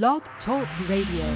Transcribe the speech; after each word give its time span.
Blog 0.00 0.22
Talk 0.46 0.66
Radio. 0.88 1.26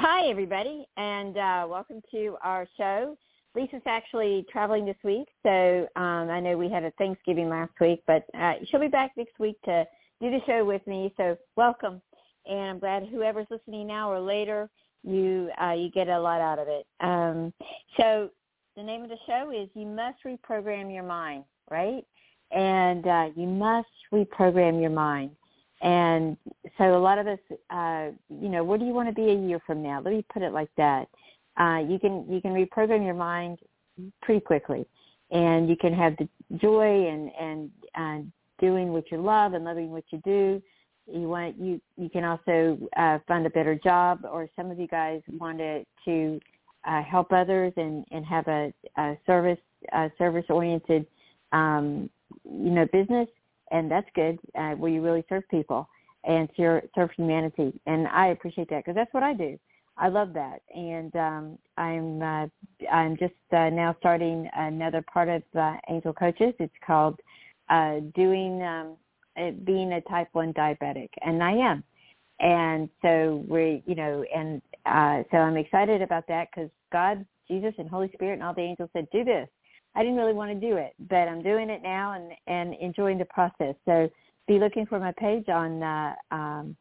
Hi, 0.00 0.26
everybody, 0.28 0.84
and 0.96 1.36
uh, 1.36 1.66
welcome 1.70 2.02
to 2.10 2.36
our 2.42 2.66
show. 2.76 3.16
Lisa's 3.54 3.80
actually 3.86 4.44
traveling 4.50 4.84
this 4.84 4.96
week, 5.04 5.28
so 5.44 5.86
um, 5.94 6.28
I 6.28 6.40
know 6.40 6.58
we 6.58 6.68
had 6.68 6.82
a 6.82 6.90
Thanksgiving 6.98 7.48
last 7.48 7.70
week, 7.80 8.02
but 8.08 8.24
uh, 8.36 8.54
she'll 8.66 8.80
be 8.80 8.88
back 8.88 9.12
next 9.16 9.38
week 9.38 9.62
to 9.64 9.86
do 10.20 10.32
the 10.32 10.40
show 10.44 10.64
with 10.64 10.84
me. 10.88 11.14
So 11.16 11.36
welcome, 11.54 12.02
and 12.46 12.70
I'm 12.70 12.78
glad 12.80 13.06
whoever's 13.06 13.46
listening 13.48 13.86
now 13.86 14.10
or 14.10 14.18
later, 14.18 14.68
you 15.04 15.50
uh, 15.62 15.74
you 15.74 15.88
get 15.92 16.08
a 16.08 16.18
lot 16.18 16.40
out 16.40 16.58
of 16.58 16.66
it. 16.66 16.84
Um, 16.98 17.52
so 17.96 18.30
the 18.76 18.82
name 18.82 19.04
of 19.04 19.08
the 19.08 19.18
show 19.24 19.52
is 19.52 19.68
"You 19.74 19.86
Must 19.86 20.18
Reprogram 20.26 20.92
Your 20.92 21.04
Mind," 21.04 21.44
right? 21.70 22.04
And 22.50 23.06
uh, 23.06 23.28
you 23.36 23.46
must 23.46 23.86
reprogram 24.12 24.80
your 24.80 24.90
mind. 24.90 25.30
And 25.82 26.36
so 26.76 26.96
a 26.96 26.98
lot 26.98 27.18
of 27.18 27.26
us, 27.26 27.38
uh, 27.70 28.08
you 28.28 28.48
know, 28.48 28.62
where 28.62 28.78
do 28.78 28.84
you 28.84 28.92
want 28.92 29.08
to 29.08 29.14
be 29.14 29.30
a 29.30 29.34
year 29.34 29.60
from 29.66 29.82
now? 29.82 30.00
Let 30.00 30.12
me 30.12 30.24
put 30.32 30.42
it 30.42 30.52
like 30.52 30.70
that. 30.76 31.08
Uh, 31.58 31.82
you 31.86 31.98
can 31.98 32.30
you 32.30 32.40
can 32.40 32.52
reprogram 32.52 33.04
your 33.04 33.14
mind 33.14 33.58
pretty 34.22 34.40
quickly, 34.40 34.86
and 35.30 35.68
you 35.68 35.76
can 35.76 35.92
have 35.92 36.16
the 36.18 36.28
joy 36.58 37.06
and 37.08 37.30
and 37.40 37.70
uh, 37.94 38.18
doing 38.60 38.92
what 38.92 39.10
you 39.10 39.18
love 39.18 39.54
and 39.54 39.64
loving 39.64 39.90
what 39.90 40.04
you 40.10 40.20
do. 40.24 40.62
You 41.06 41.28
want 41.28 41.58
you 41.58 41.80
you 41.96 42.10
can 42.10 42.24
also 42.24 42.78
uh, 42.96 43.18
find 43.26 43.46
a 43.46 43.50
better 43.50 43.74
job, 43.74 44.26
or 44.30 44.48
some 44.56 44.70
of 44.70 44.78
you 44.78 44.86
guys 44.86 45.22
wanted 45.38 45.86
to 46.04 46.40
uh, 46.86 47.02
help 47.02 47.32
others 47.32 47.72
and 47.76 48.04
and 48.10 48.24
have 48.26 48.46
a, 48.48 48.72
a 48.98 49.16
service 49.26 49.58
a 49.92 50.10
service 50.18 50.44
oriented 50.50 51.06
um, 51.52 52.10
you 52.44 52.70
know 52.70 52.86
business 52.92 53.28
and 53.70 53.90
that's 53.90 54.08
good 54.14 54.38
uh, 54.58 54.72
where 54.72 54.90
you 54.90 55.02
really 55.02 55.24
serve 55.28 55.44
people 55.50 55.88
and 56.24 56.48
serve, 56.56 56.82
serve 56.94 57.10
humanity. 57.16 57.80
And 57.86 58.06
i 58.08 58.28
appreciate 58.28 58.68
that 58.70 58.84
because 58.84 58.94
that's 58.94 59.12
what 59.14 59.22
i 59.22 59.32
do. 59.34 59.58
I 59.96 60.08
love 60.08 60.32
that. 60.34 60.62
And 60.74 61.14
um 61.16 61.58
i'm 61.76 62.22
uh, 62.22 62.46
i'm 62.90 63.16
just 63.16 63.34
uh, 63.52 63.70
now 63.70 63.96
starting 64.00 64.48
another 64.56 65.02
part 65.12 65.28
of 65.28 65.42
uh, 65.58 65.76
angel 65.88 66.12
coaches. 66.12 66.54
It's 66.58 66.72
called 66.86 67.18
uh 67.68 68.00
doing 68.14 68.62
um 68.62 68.96
being 69.64 69.92
a 69.92 70.00
type 70.02 70.28
1 70.32 70.52
diabetic. 70.54 71.08
And 71.22 71.42
i 71.42 71.52
am. 71.52 71.84
And 72.40 72.88
so 73.02 73.44
we 73.48 73.82
you 73.86 73.94
know 73.94 74.24
and 74.34 74.62
uh 74.86 75.22
so 75.30 75.38
i'm 75.38 75.56
excited 75.56 76.02
about 76.02 76.26
that 76.28 76.48
because 76.50 76.70
god 76.92 77.24
jesus 77.48 77.74
and 77.78 77.88
holy 77.88 78.10
spirit 78.14 78.34
and 78.34 78.42
all 78.42 78.54
the 78.54 78.62
angels 78.62 78.88
said 78.94 79.06
do 79.12 79.24
this 79.24 79.48
I 79.94 80.02
didn't 80.02 80.16
really 80.16 80.32
want 80.32 80.52
to 80.52 80.68
do 80.68 80.76
it, 80.76 80.94
but 81.08 81.28
I'm 81.28 81.42
doing 81.42 81.70
it 81.70 81.82
now 81.82 82.12
and 82.12 82.32
and 82.46 82.74
enjoying 82.80 83.18
the 83.18 83.24
process. 83.26 83.74
So 83.84 84.08
be 84.46 84.58
looking 84.58 84.86
for 84.86 84.98
my 84.98 85.12
page 85.12 85.48
on 85.48 85.82
uh, 85.82 86.14
um, 86.30 86.76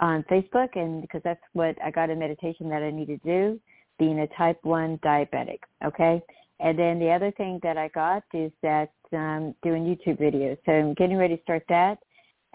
on 0.00 0.24
Facebook, 0.24 0.76
and 0.76 1.02
because 1.02 1.20
that's 1.22 1.42
what 1.52 1.76
I 1.82 1.90
got 1.90 2.10
a 2.10 2.16
meditation 2.16 2.68
that 2.70 2.82
I 2.82 2.90
need 2.90 3.06
to 3.06 3.18
do, 3.18 3.60
being 3.98 4.20
a 4.20 4.26
type 4.28 4.58
one 4.62 4.98
diabetic. 4.98 5.60
Okay, 5.84 6.22
and 6.60 6.78
then 6.78 6.98
the 6.98 7.10
other 7.10 7.30
thing 7.32 7.60
that 7.62 7.76
I 7.76 7.88
got 7.88 8.24
is 8.32 8.52
that 8.62 8.90
um, 9.12 9.54
doing 9.62 9.84
YouTube 9.84 10.20
videos. 10.20 10.58
So 10.66 10.72
I'm 10.72 10.94
getting 10.94 11.16
ready 11.16 11.36
to 11.36 11.42
start 11.42 11.64
that. 11.68 11.98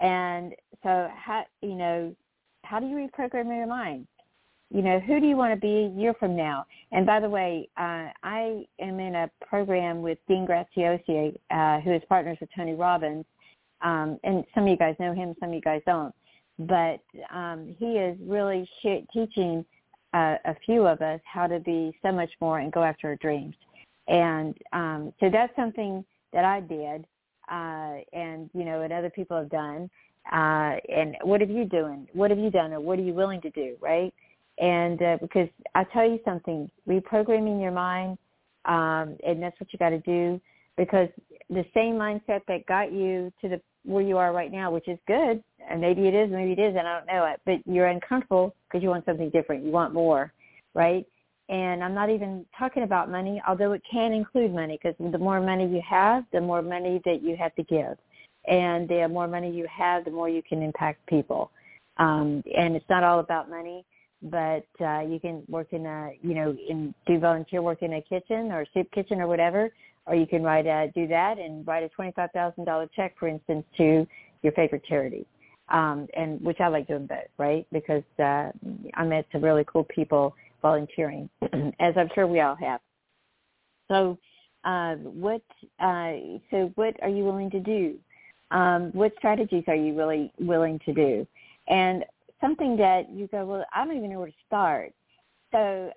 And 0.00 0.52
so 0.82 1.10
how 1.14 1.44
you 1.62 1.74
know 1.74 2.14
how 2.64 2.78
do 2.78 2.86
you 2.86 2.96
reprogram 2.96 3.46
your 3.46 3.66
mind? 3.66 4.06
You 4.70 4.82
know, 4.82 5.00
who 5.00 5.18
do 5.20 5.26
you 5.26 5.36
want 5.36 5.54
to 5.54 5.60
be 5.60 5.84
a 5.84 6.00
year 6.00 6.14
from 6.14 6.36
now? 6.36 6.66
And 6.92 7.06
by 7.06 7.20
the 7.20 7.28
way, 7.28 7.68
uh, 7.78 8.08
I 8.22 8.64
am 8.80 9.00
in 9.00 9.14
a 9.14 9.30
program 9.46 10.02
with 10.02 10.18
Dean 10.28 10.46
Graziosi, 10.46 11.36
uh, 11.50 11.80
who 11.80 11.92
is 11.92 12.02
partners 12.08 12.36
with 12.40 12.50
Tony 12.54 12.74
Robbins. 12.74 13.24
Um, 13.80 14.18
and 14.24 14.44
some 14.54 14.64
of 14.64 14.68
you 14.68 14.76
guys 14.76 14.96
know 14.98 15.14
him, 15.14 15.34
some 15.40 15.50
of 15.50 15.54
you 15.54 15.60
guys 15.60 15.80
don't. 15.86 16.14
But 16.58 17.00
um, 17.32 17.74
he 17.78 17.92
is 17.92 18.18
really 18.20 18.68
sh- 18.82 19.06
teaching 19.12 19.64
uh, 20.12 20.36
a 20.44 20.56
few 20.66 20.86
of 20.86 21.00
us 21.00 21.20
how 21.24 21.46
to 21.46 21.60
be 21.60 21.96
so 22.02 22.10
much 22.12 22.30
more 22.40 22.58
and 22.58 22.72
go 22.72 22.82
after 22.82 23.08
our 23.08 23.16
dreams. 23.16 23.54
And 24.08 24.56
um, 24.72 25.12
so 25.20 25.30
that's 25.30 25.54
something 25.54 26.04
that 26.32 26.44
I 26.44 26.60
did, 26.60 27.04
uh, 27.50 28.02
and 28.12 28.50
you 28.54 28.64
know, 28.64 28.80
and 28.82 28.92
other 28.92 29.10
people 29.10 29.36
have 29.36 29.50
done. 29.50 29.90
Uh, 30.32 30.76
and 30.94 31.16
what 31.22 31.40
have 31.40 31.50
you 31.50 31.64
doing? 31.64 32.08
What 32.12 32.30
have 32.30 32.38
you 32.38 32.50
done, 32.50 32.72
or 32.72 32.80
what 32.80 32.98
are 32.98 33.02
you 33.02 33.14
willing 33.14 33.40
to 33.42 33.50
do? 33.50 33.76
Right? 33.80 34.12
And 34.60 35.00
uh, 35.00 35.18
because 35.20 35.48
I 35.74 35.84
tell 35.84 36.08
you 36.08 36.18
something, 36.24 36.70
reprogramming 36.88 37.60
your 37.60 37.70
mind, 37.70 38.18
um, 38.64 39.16
and 39.26 39.42
that's 39.42 39.58
what 39.60 39.72
you 39.72 39.78
got 39.78 39.90
to 39.90 40.00
do. 40.00 40.40
Because 40.76 41.08
the 41.50 41.64
same 41.74 41.94
mindset 41.94 42.40
that 42.48 42.66
got 42.66 42.92
you 42.92 43.32
to 43.40 43.48
the 43.48 43.60
where 43.84 44.02
you 44.02 44.18
are 44.18 44.32
right 44.32 44.52
now, 44.52 44.70
which 44.70 44.86
is 44.86 44.98
good, 45.06 45.42
and 45.70 45.80
maybe 45.80 46.06
it 46.06 46.14
is, 46.14 46.30
maybe 46.30 46.52
it 46.52 46.58
isn't, 46.58 46.78
I 46.78 46.98
don't 46.98 47.06
know 47.06 47.24
it, 47.24 47.40
but 47.46 47.72
you're 47.72 47.86
uncomfortable 47.86 48.54
because 48.66 48.82
you 48.82 48.90
want 48.90 49.06
something 49.06 49.30
different, 49.30 49.64
you 49.64 49.70
want 49.70 49.94
more, 49.94 50.32
right? 50.74 51.06
And 51.48 51.82
I'm 51.82 51.94
not 51.94 52.10
even 52.10 52.44
talking 52.58 52.82
about 52.82 53.10
money, 53.10 53.40
although 53.48 53.72
it 53.72 53.82
can 53.90 54.12
include 54.12 54.52
money, 54.52 54.78
because 54.82 54.94
the 55.12 55.18
more 55.18 55.40
money 55.40 55.66
you 55.66 55.80
have, 55.88 56.24
the 56.32 56.40
more 56.40 56.60
money 56.60 57.00
that 57.06 57.22
you 57.22 57.34
have 57.36 57.54
to 57.54 57.62
give, 57.62 57.96
and 58.46 58.86
the 58.88 59.08
more 59.08 59.26
money 59.26 59.50
you 59.50 59.66
have, 59.74 60.04
the 60.04 60.10
more 60.10 60.28
you 60.28 60.42
can 60.46 60.62
impact 60.62 61.06
people. 61.06 61.50
Um, 61.96 62.42
and 62.54 62.76
it's 62.76 62.88
not 62.90 63.04
all 63.04 63.20
about 63.20 63.48
money 63.48 63.86
but 64.22 64.66
uh, 64.80 65.00
you 65.00 65.18
can 65.20 65.42
work 65.48 65.68
in 65.72 65.86
a 65.86 66.10
you 66.22 66.34
know 66.34 66.56
in 66.68 66.94
do 67.06 67.18
volunteer 67.18 67.62
work 67.62 67.82
in 67.82 67.94
a 67.94 68.02
kitchen 68.02 68.50
or 68.50 68.66
soup 68.74 68.90
kitchen 68.92 69.20
or 69.20 69.26
whatever 69.26 69.70
or 70.06 70.14
you 70.14 70.26
can 70.26 70.42
write 70.42 70.66
a 70.66 70.90
do 70.94 71.06
that 71.06 71.38
and 71.38 71.66
write 71.66 71.84
a 71.84 71.88
twenty 71.90 72.12
five 72.12 72.30
thousand 72.32 72.64
dollar 72.64 72.88
check 72.96 73.14
for 73.18 73.28
instance 73.28 73.64
to 73.76 74.06
your 74.42 74.52
favorite 74.52 74.84
charity. 74.84 75.26
Um 75.68 76.08
and 76.14 76.40
which 76.40 76.60
i 76.60 76.68
like 76.68 76.88
doing 76.88 77.06
both 77.06 77.18
right? 77.38 77.66
Because 77.72 78.02
uh 78.18 78.50
i 78.94 79.04
met 79.04 79.26
some 79.30 79.42
really 79.42 79.64
cool 79.64 79.84
people 79.84 80.34
volunteering 80.62 81.28
as 81.78 81.94
i'm 81.96 82.08
sure 82.14 82.26
we 82.26 82.40
all 82.40 82.56
have. 82.56 82.80
So 83.88 84.18
uh 84.64 84.96
what 84.96 85.42
uh 85.78 86.12
so 86.50 86.72
what 86.74 86.96
are 87.02 87.08
you 87.08 87.24
willing 87.24 87.50
to 87.50 87.60
do? 87.60 87.96
Um 88.50 88.90
what 88.94 89.12
strategies 89.18 89.64
are 89.68 89.76
you 89.76 89.96
really 89.96 90.32
willing 90.40 90.80
to 90.86 90.92
do? 90.92 91.26
And 91.68 92.04
something 92.40 92.76
that 92.76 93.10
you 93.10 93.26
go, 93.28 93.44
well, 93.44 93.64
I 93.74 93.84
don't 93.84 93.96
even 93.96 94.10
know 94.10 94.20
where 94.20 94.28
to 94.28 94.34
start. 94.46 94.92
So 95.52 95.90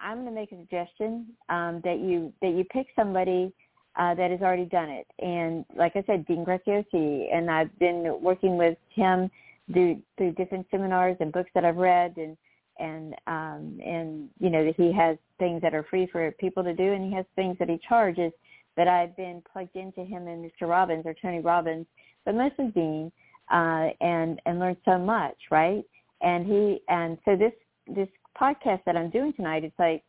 I'm 0.00 0.22
going 0.22 0.26
to 0.26 0.32
make 0.32 0.52
a 0.52 0.56
suggestion 0.56 1.26
um, 1.48 1.80
that 1.84 1.98
you 1.98 2.32
that 2.40 2.50
you 2.50 2.64
pick 2.64 2.86
somebody 2.94 3.52
uh, 3.96 4.14
that 4.14 4.30
has 4.30 4.40
already 4.40 4.66
done 4.66 4.90
it. 4.90 5.06
And 5.18 5.64
like 5.76 5.92
I 5.96 6.04
said, 6.06 6.26
Dean 6.26 6.44
Graziosi, 6.44 7.34
and 7.34 7.50
I've 7.50 7.76
been 7.78 8.18
working 8.20 8.56
with 8.56 8.78
him 8.94 9.30
through 9.72 10.00
through 10.16 10.32
different 10.32 10.66
seminars 10.70 11.16
and 11.20 11.32
books 11.32 11.50
that 11.54 11.64
I've 11.64 11.76
read, 11.76 12.16
and 12.16 12.36
and 12.78 13.14
um, 13.26 13.78
and 13.84 14.28
you 14.38 14.50
know 14.50 14.64
that 14.64 14.76
he 14.76 14.92
has 14.92 15.16
things 15.38 15.62
that 15.62 15.74
are 15.74 15.84
free 15.90 16.08
for 16.10 16.30
people 16.32 16.62
to 16.62 16.74
do, 16.74 16.92
and 16.92 17.04
he 17.04 17.14
has 17.14 17.24
things 17.34 17.56
that 17.58 17.68
he 17.68 17.80
charges. 17.88 18.32
But 18.76 18.86
I've 18.86 19.16
been 19.16 19.42
plugged 19.52 19.74
into 19.74 20.04
him 20.04 20.28
and 20.28 20.44
Mr. 20.44 20.68
Robbins 20.68 21.04
or 21.04 21.14
Tony 21.20 21.40
Robbins, 21.40 21.86
but 22.24 22.36
mostly 22.36 22.68
Dean 22.68 23.10
uh, 23.50 23.88
and 24.00 24.40
and 24.46 24.58
learn 24.58 24.76
so 24.84 24.98
much, 24.98 25.36
right? 25.50 25.82
And 26.20 26.46
he 26.46 26.80
and 26.88 27.18
so 27.24 27.36
this 27.36 27.52
this 27.86 28.08
podcast 28.40 28.80
that 28.86 28.96
I'm 28.96 29.10
doing 29.10 29.32
tonight, 29.32 29.64
it's 29.64 29.78
like 29.78 30.02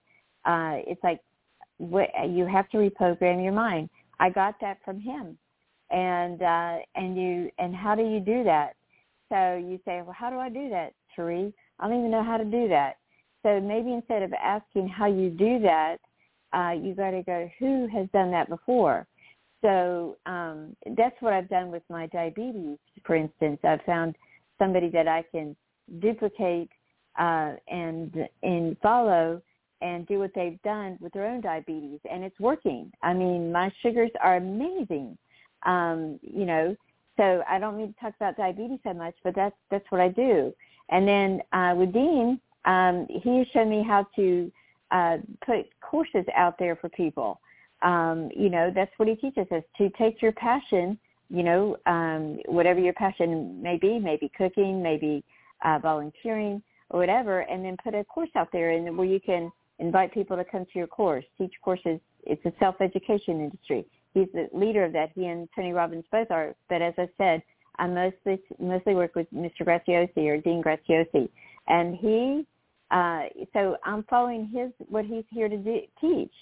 uh, 0.45 0.81
it's 0.87 1.03
like 1.03 1.21
you 1.79 2.45
have 2.51 2.69
to 2.69 2.77
reprogram 2.77 3.43
your 3.43 3.53
mind. 3.53 3.89
I 4.19 4.29
got 4.29 4.55
that 4.61 4.79
from 4.83 4.99
him, 4.99 5.37
and 5.91 6.41
uh, 6.41 6.77
and 6.95 7.17
you 7.17 7.49
and 7.57 7.75
how 7.75 7.95
do 7.95 8.03
you 8.03 8.19
do 8.19 8.43
that? 8.43 8.73
So 9.29 9.55
you 9.55 9.79
say, 9.85 10.01
well, 10.01 10.15
how 10.17 10.29
do 10.29 10.37
I 10.37 10.49
do 10.49 10.69
that, 10.69 10.93
Cherie? 11.15 11.53
I 11.79 11.87
don't 11.87 11.99
even 11.99 12.11
know 12.11 12.23
how 12.23 12.37
to 12.37 12.45
do 12.45 12.67
that. 12.69 12.97
So 13.43 13.59
maybe 13.61 13.93
instead 13.93 14.23
of 14.23 14.33
asking 14.33 14.89
how 14.89 15.05
you 15.05 15.29
do 15.29 15.59
that, 15.59 15.97
uh, 16.51 16.71
you 16.71 16.93
got 16.93 17.11
to 17.11 17.23
go, 17.23 17.49
who 17.59 17.87
has 17.87 18.07
done 18.11 18.31
that 18.31 18.49
before? 18.49 19.07
So 19.61 20.17
um, 20.25 20.75
that's 20.97 21.15
what 21.21 21.33
I've 21.33 21.49
done 21.49 21.71
with 21.71 21.83
my 21.89 22.07
diabetes, 22.07 22.77
for 23.05 23.15
instance. 23.15 23.59
I've 23.63 23.81
found 23.81 24.15
somebody 24.57 24.89
that 24.89 25.07
I 25.07 25.23
can 25.31 25.55
duplicate 25.99 26.69
uh, 27.17 27.53
and 27.67 28.27
and 28.43 28.77
follow 28.81 29.41
and 29.81 30.05
do 30.07 30.19
what 30.19 30.31
they've 30.35 30.61
done 30.61 30.97
with 30.99 31.13
their 31.13 31.25
own 31.25 31.41
diabetes, 31.41 31.99
and 32.09 32.23
it's 32.23 32.39
working. 32.39 32.91
I 33.01 33.13
mean, 33.13 33.51
my 33.51 33.71
sugars 33.81 34.11
are 34.21 34.37
amazing. 34.37 35.17
Um, 35.65 36.19
you 36.21 36.45
know, 36.45 36.75
so 37.17 37.43
I 37.49 37.59
don't 37.59 37.77
mean 37.77 37.93
to 37.93 37.99
talk 37.99 38.13
about 38.15 38.37
diabetes 38.37 38.79
so 38.83 38.93
much, 38.93 39.15
but 39.23 39.35
that's 39.35 39.55
that's 39.69 39.85
what 39.89 39.99
I 39.99 40.09
do. 40.09 40.53
And 40.89 41.07
then 41.07 41.41
uh, 41.51 41.75
with 41.75 41.93
Dean, 41.93 42.39
um, 42.65 43.07
he 43.09 43.45
showed 43.51 43.67
me 43.67 43.83
how 43.85 44.07
to 44.15 44.51
uh, 44.91 45.17
put 45.45 45.67
courses 45.81 46.25
out 46.35 46.57
there 46.57 46.77
for 46.77 46.89
people 46.89 47.39
um, 47.81 48.29
you 48.35 48.49
know, 48.49 48.71
that's 48.73 48.91
what 48.97 49.07
he 49.07 49.15
teaches 49.15 49.47
us 49.51 49.63
to 49.77 49.89
take 49.91 50.21
your 50.21 50.31
passion, 50.33 50.99
you 51.29 51.43
know, 51.43 51.77
um, 51.85 52.39
whatever 52.47 52.79
your 52.79 52.93
passion 52.93 53.61
may 53.61 53.77
be, 53.77 53.99
maybe 53.99 54.31
cooking, 54.37 54.81
maybe 54.81 55.23
uh, 55.63 55.79
volunteering 55.79 56.61
or 56.89 56.99
whatever, 56.99 57.41
and 57.41 57.63
then 57.63 57.77
put 57.83 57.93
a 57.93 58.03
course 58.03 58.29
out 58.35 58.49
there 58.51 58.71
and 58.71 58.97
where 58.97 59.07
you 59.07 59.19
can 59.19 59.51
invite 59.79 60.13
people 60.13 60.35
to 60.35 60.43
come 60.43 60.65
to 60.65 60.71
your 60.75 60.87
course, 60.87 61.25
teach 61.37 61.53
courses. 61.61 61.99
It's 62.23 62.43
a 62.45 62.51
self-education 62.59 63.39
industry. 63.39 63.85
He's 64.13 64.27
the 64.33 64.49
leader 64.53 64.83
of 64.83 64.93
that. 64.93 65.11
He 65.15 65.27
and 65.27 65.47
Tony 65.55 65.71
Robbins 65.71 66.05
both 66.11 66.31
are. 66.31 66.55
But 66.67 66.81
as 66.81 66.93
I 66.97 67.07
said, 67.17 67.41
I 67.77 67.87
mostly 67.87 68.41
mostly 68.59 68.93
work 68.93 69.15
with 69.15 69.27
Mr. 69.33 69.61
Graziosi 69.61 70.27
or 70.27 70.37
Dean 70.37 70.61
Graziosi, 70.61 71.29
and 71.67 71.95
he. 71.95 72.45
Uh, 72.91 73.25
so 73.53 73.77
I'm 73.85 74.03
following 74.09 74.47
his 74.47 74.71
what 74.89 75.05
he's 75.05 75.23
here 75.29 75.47
to 75.47 75.57
do, 75.57 75.79
teach, 76.01 76.33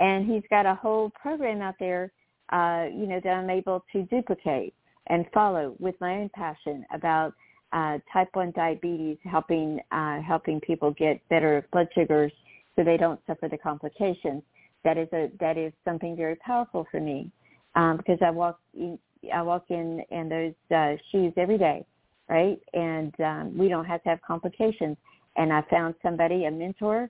and 0.00 0.26
he's 0.30 0.42
got 0.50 0.66
a 0.66 0.74
whole 0.74 1.10
program 1.10 1.60
out 1.60 1.76
there, 1.78 2.10
uh, 2.52 2.86
you 2.90 3.06
know, 3.06 3.20
that 3.22 3.30
I'm 3.30 3.50
able 3.50 3.84
to 3.92 4.02
duplicate 4.04 4.74
and 5.06 5.24
follow 5.32 5.76
with 5.78 5.94
my 6.00 6.16
own 6.16 6.30
passion 6.34 6.84
about 6.92 7.34
uh, 7.72 7.98
type 8.12 8.28
one 8.32 8.52
diabetes, 8.56 9.18
helping 9.24 9.78
uh, 9.92 10.20
helping 10.22 10.60
people 10.60 10.90
get 10.92 11.20
better 11.28 11.64
blood 11.72 11.88
sugars 11.94 12.32
so 12.74 12.82
they 12.82 12.96
don't 12.96 13.20
suffer 13.26 13.48
the 13.48 13.58
complications. 13.58 14.42
That 14.82 14.98
is 14.98 15.08
a 15.12 15.30
that 15.38 15.56
is 15.56 15.72
something 15.84 16.16
very 16.16 16.36
powerful 16.36 16.86
for 16.90 17.00
me 17.00 17.30
um, 17.74 17.98
because 17.98 18.18
I 18.24 18.30
walk 18.30 18.58
in, 18.74 18.98
I 19.32 19.42
walk 19.42 19.66
in 19.68 20.02
in 20.10 20.28
those 20.28 20.54
uh, 20.76 20.96
shoes 21.12 21.32
every 21.36 21.58
day, 21.58 21.84
right? 22.28 22.58
And 22.72 23.14
um, 23.20 23.56
we 23.56 23.68
don't 23.68 23.84
have 23.84 24.02
to 24.04 24.08
have 24.08 24.22
complications. 24.22 24.96
And 25.36 25.52
I 25.52 25.62
found 25.70 25.94
somebody, 26.02 26.46
a 26.46 26.50
mentor, 26.50 27.08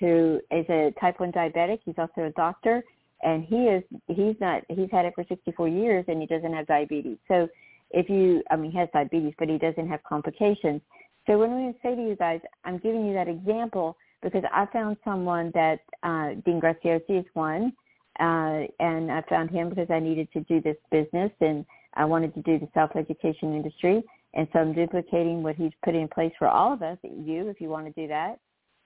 who 0.00 0.40
is 0.50 0.66
a 0.68 0.92
type 1.00 1.20
one 1.20 1.32
diabetic. 1.32 1.80
He's 1.84 1.94
also 1.98 2.22
a 2.22 2.30
doctor, 2.30 2.82
and 3.22 3.44
he 3.44 3.56
is 3.56 3.82
he's 4.06 4.36
not 4.40 4.62
he's 4.68 4.90
had 4.90 5.04
it 5.04 5.14
for 5.14 5.24
64 5.28 5.68
years, 5.68 6.04
and 6.08 6.20
he 6.20 6.26
doesn't 6.26 6.52
have 6.52 6.66
diabetes. 6.66 7.18
So 7.28 7.48
if 7.90 8.08
you, 8.08 8.42
I 8.50 8.56
mean, 8.56 8.70
he 8.70 8.78
has 8.78 8.88
diabetes, 8.92 9.34
but 9.38 9.48
he 9.48 9.58
doesn't 9.58 9.88
have 9.88 10.02
complications. 10.04 10.80
So 11.26 11.38
when 11.38 11.54
we 11.56 11.74
say 11.82 11.94
to 11.94 12.02
you 12.02 12.16
guys, 12.16 12.40
I'm 12.64 12.78
giving 12.78 13.06
you 13.06 13.14
that 13.14 13.28
example 13.28 13.96
because 14.22 14.42
I 14.52 14.66
found 14.72 14.96
someone 15.04 15.52
that 15.54 15.80
uh, 16.02 16.40
Dean 16.44 16.60
Graziosi 16.60 17.20
is 17.20 17.26
one, 17.34 17.72
uh, 18.18 18.66
and 18.80 19.12
I 19.12 19.22
found 19.28 19.50
him 19.50 19.68
because 19.68 19.88
I 19.90 20.00
needed 20.00 20.32
to 20.32 20.40
do 20.40 20.60
this 20.60 20.76
business 20.90 21.30
and 21.40 21.64
I 21.94 22.04
wanted 22.04 22.34
to 22.34 22.42
do 22.42 22.58
the 22.58 22.68
self-education 22.74 23.54
industry. 23.54 24.02
And 24.34 24.46
so 24.52 24.58
I'm 24.58 24.74
duplicating 24.74 25.42
what 25.42 25.56
he's 25.56 25.72
put 25.84 25.94
in 25.94 26.08
place 26.08 26.32
for 26.38 26.48
all 26.48 26.72
of 26.72 26.82
us, 26.82 26.98
you, 27.02 27.48
if 27.48 27.60
you 27.60 27.68
want 27.68 27.86
to 27.86 28.00
do 28.00 28.08
that. 28.08 28.38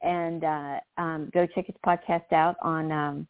And 0.03 0.45
uh, 0.45 0.81
um, 0.99 1.31
go 1.33 1.47
check 1.55 1.67
his 1.67 1.77
podcast 1.87 2.33
out 2.33 2.57
on, 2.63 2.91
um, 2.91 3.27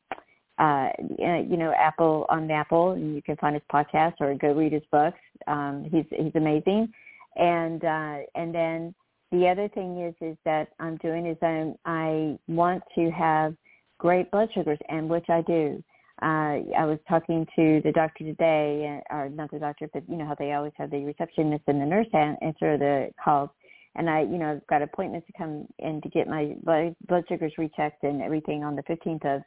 uh, 0.58 0.88
you 1.18 1.56
know, 1.56 1.72
Apple 1.76 2.26
on 2.28 2.50
Apple, 2.50 2.92
and 2.92 3.14
you 3.14 3.22
can 3.22 3.36
find 3.36 3.54
his 3.54 3.62
podcast 3.72 4.14
or 4.20 4.34
go 4.34 4.52
read 4.52 4.72
his 4.72 4.82
books. 4.90 5.18
Um, 5.46 5.86
he's 5.90 6.06
he's 6.10 6.34
amazing. 6.34 6.92
And 7.36 7.84
uh, 7.84 8.18
and 8.34 8.54
then 8.54 8.94
the 9.30 9.48
other 9.48 9.68
thing 9.68 10.02
is 10.02 10.14
is 10.20 10.36
that 10.44 10.68
I'm 10.78 10.96
doing 10.98 11.26
is 11.26 11.36
I'm 11.42 11.74
I 11.84 12.38
want 12.48 12.82
to 12.94 13.10
have 13.10 13.54
great 13.98 14.30
blood 14.30 14.48
sugars, 14.54 14.78
and 14.88 15.08
which 15.08 15.26
I 15.28 15.42
do. 15.42 15.82
Uh, 16.20 16.62
I 16.78 16.84
was 16.84 16.98
talking 17.08 17.46
to 17.56 17.80
the 17.82 17.90
doctor 17.92 18.22
today, 18.22 19.00
uh, 19.10 19.14
or 19.14 19.28
not 19.28 19.50
the 19.50 19.58
doctor, 19.58 19.88
but 19.92 20.04
you 20.08 20.16
know 20.16 20.26
how 20.26 20.36
they 20.36 20.52
always 20.52 20.72
have 20.76 20.90
the 20.90 21.04
receptionist 21.04 21.64
and 21.66 21.80
the 21.80 21.86
nurse 21.86 22.06
answer 22.12 22.78
the 22.78 23.10
calls. 23.22 23.50
And 23.94 24.08
I, 24.08 24.22
you 24.22 24.38
know, 24.38 24.52
I've 24.52 24.66
got 24.68 24.82
appointments 24.82 25.26
to 25.26 25.32
come 25.36 25.66
in 25.78 26.00
to 26.00 26.08
get 26.08 26.28
my 26.28 26.54
blood, 26.64 26.94
sugars 27.28 27.52
rechecked 27.58 28.02
and 28.04 28.22
everything 28.22 28.64
on 28.64 28.74
the 28.74 28.82
15th 28.82 29.36
of 29.36 29.42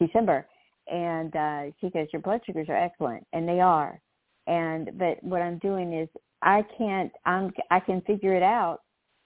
December. 0.00 0.46
And 0.86 1.34
uh, 1.34 1.62
she 1.80 1.90
goes, 1.90 2.06
your 2.12 2.22
blood 2.22 2.40
sugars 2.46 2.68
are 2.68 2.76
excellent, 2.76 3.26
and 3.32 3.48
they 3.48 3.60
are. 3.60 4.00
And 4.46 4.90
but 4.96 5.22
what 5.22 5.42
I'm 5.42 5.58
doing 5.58 5.92
is 5.92 6.08
I 6.42 6.64
can't, 6.78 7.12
I'm, 7.26 7.50
I 7.70 7.80
can 7.80 8.00
figure 8.02 8.34
it 8.34 8.42
out 8.42 8.80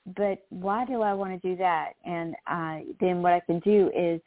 but 0.06 0.38
why 0.50 0.84
do 0.84 1.02
I 1.02 1.14
want 1.14 1.40
to 1.40 1.48
do 1.48 1.56
that? 1.56 1.92
And 2.04 2.34
uh, 2.50 2.78
then 3.00 3.22
what 3.22 3.32
I 3.32 3.40
can 3.40 3.60
do 3.60 3.90
is 3.96 4.20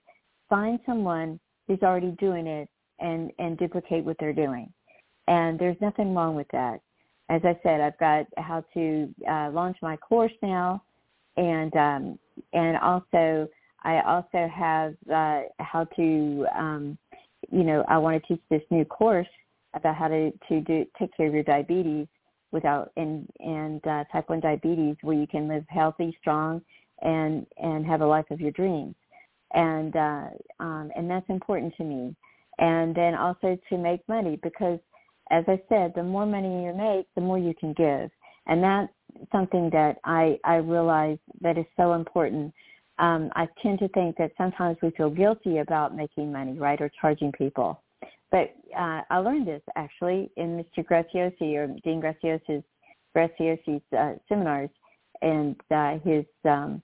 find 0.50 0.80
someone 0.86 1.39
who's 1.68 1.81
already 1.81 2.12
doing 2.19 2.48
it 2.48 2.69
and, 3.00 3.31
and 3.39 3.57
duplicate 3.57 4.06
what 4.06 4.15
they're 4.19 4.33
doing. 4.33 4.71
And 5.27 5.59
there's 5.59 5.77
nothing 5.81 6.13
wrong 6.13 6.36
with 6.36 6.48
that. 6.51 6.80
As 7.30 7.42
I 7.44 7.60
said, 7.63 7.81
I've 7.81 7.98
got 7.98 8.27
how 8.38 8.63
to 8.74 9.13
uh, 9.30 9.50
launch 9.51 9.77
my 9.81 9.98
course 9.98 10.33
now, 10.42 10.83
and 11.38 11.75
um, 11.75 12.19
and 12.54 12.77
also 12.77 13.48
I 13.86 14.01
also 14.01 14.48
have 14.48 14.95
uh, 15.13 15.42
how 15.60 15.86
to, 15.95 16.48
um, 16.57 16.98
you 17.51 17.63
know, 17.63 17.86
I 17.88 18.00
want 18.00 18.22
to 18.22 18.27
teach 18.27 18.42
this 18.50 18.63
new 18.72 18.83
course 18.83 19.27
about 19.75 19.95
how 19.95 20.07
to 20.07 20.31
to 20.50 20.62
do 20.62 20.86
take 20.98 21.16
care 21.16 21.27
of 21.27 21.33
your 21.33 21.44
diabetes 21.44 22.07
without 22.51 22.92
and 22.98 23.30
and 23.39 23.86
uh, 23.86 24.04
type 24.12 24.30
1 24.30 24.39
diabetes 24.39 24.95
where 25.01 25.16
you 25.16 25.27
can 25.27 25.48
live 25.48 25.66
healthy 25.68 26.18
strong 26.19 26.62
and 27.01 27.45
and 27.57 27.86
have 27.86 28.01
a 28.01 28.06
life 28.06 28.30
of 28.31 28.42
your 28.42 28.51
dreams. 28.51 28.95
And 29.54 29.95
uh, 29.95 30.27
um, 30.60 30.92
and 30.95 31.10
that's 31.10 31.30
important 31.30 31.75
to 31.77 31.83
me. 31.83 32.16
And 32.57 32.95
then 32.95 33.13
also 33.13 33.57
to 33.69 33.77
make 33.77 34.07
money 34.07 34.39
because 34.42 34.80
as 35.31 35.44
I 35.48 35.62
said 35.69 35.94
the 35.95 36.04
more 36.04 36.25
money 36.25 36.66
you 36.66 36.74
make 36.74 37.07
the 37.16 37.22
more 37.22 37.39
you 37.39 37.54
can 37.60 37.74
give 37.74 38.10
and 38.48 38.63
that's 38.63 38.92
something 39.31 39.69
that 39.72 39.98
I 40.04 40.39
I 40.44 40.56
realize 40.56 41.18
that 41.42 41.57
is 41.57 41.66
so 41.77 41.94
important 41.94 42.54
um, 42.98 43.30
I 43.36 43.48
tend 43.62 43.80
to 43.80 43.88
think 43.89 44.16
that 44.18 44.31
sometimes 44.38 44.77
we 44.81 44.92
feel 44.92 45.10
guilty 45.10 45.57
about 45.57 45.95
making 45.95 46.31
money, 46.31 46.57
right, 46.57 46.80
or 46.80 46.89
charging 47.01 47.31
people. 47.33 47.81
But 48.31 48.56
uh, 48.77 49.01
I 49.10 49.18
learned 49.18 49.48
this 49.48 49.62
actually 49.75 50.31
in 50.38 50.57
Mr. 50.57 50.86
Graziosi 50.86 51.56
or 51.56 51.68
Dean 51.83 52.01
Graziosi's 52.01 52.63
Graziosi's 53.16 53.81
uh, 53.98 54.13
seminars, 54.27 54.69
and 55.22 55.56
uh, 55.72 56.00
his 56.00 56.25
um, 56.45 56.81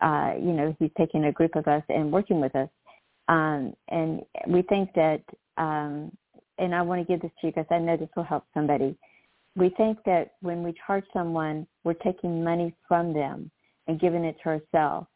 uh, 0.00 0.34
you 0.38 0.52
know 0.52 0.74
he's 0.78 0.90
taking 0.96 1.24
a 1.24 1.32
group 1.32 1.56
of 1.56 1.66
us 1.66 1.82
and 1.88 2.10
working 2.10 2.40
with 2.40 2.54
us, 2.54 2.68
um, 3.28 3.74
and 3.88 4.22
we 4.46 4.62
think 4.62 4.90
that 4.94 5.22
um, 5.56 6.10
and 6.58 6.74
I 6.74 6.82
want 6.82 7.00
to 7.00 7.12
give 7.12 7.22
this 7.22 7.30
to 7.40 7.46
you 7.46 7.52
because 7.52 7.66
I 7.70 7.78
know 7.78 7.96
this 7.96 8.08
will 8.16 8.24
help 8.24 8.44
somebody. 8.54 8.96
We 9.56 9.70
think 9.70 9.98
that 10.04 10.34
when 10.40 10.62
we 10.62 10.74
charge 10.86 11.04
someone, 11.12 11.66
we're 11.84 11.94
taking 11.94 12.44
money 12.44 12.74
from 12.86 13.12
them 13.12 13.50
and 13.86 14.00
giving 14.00 14.24
it 14.24 14.36
to 14.42 14.50
ourselves. 14.50 15.06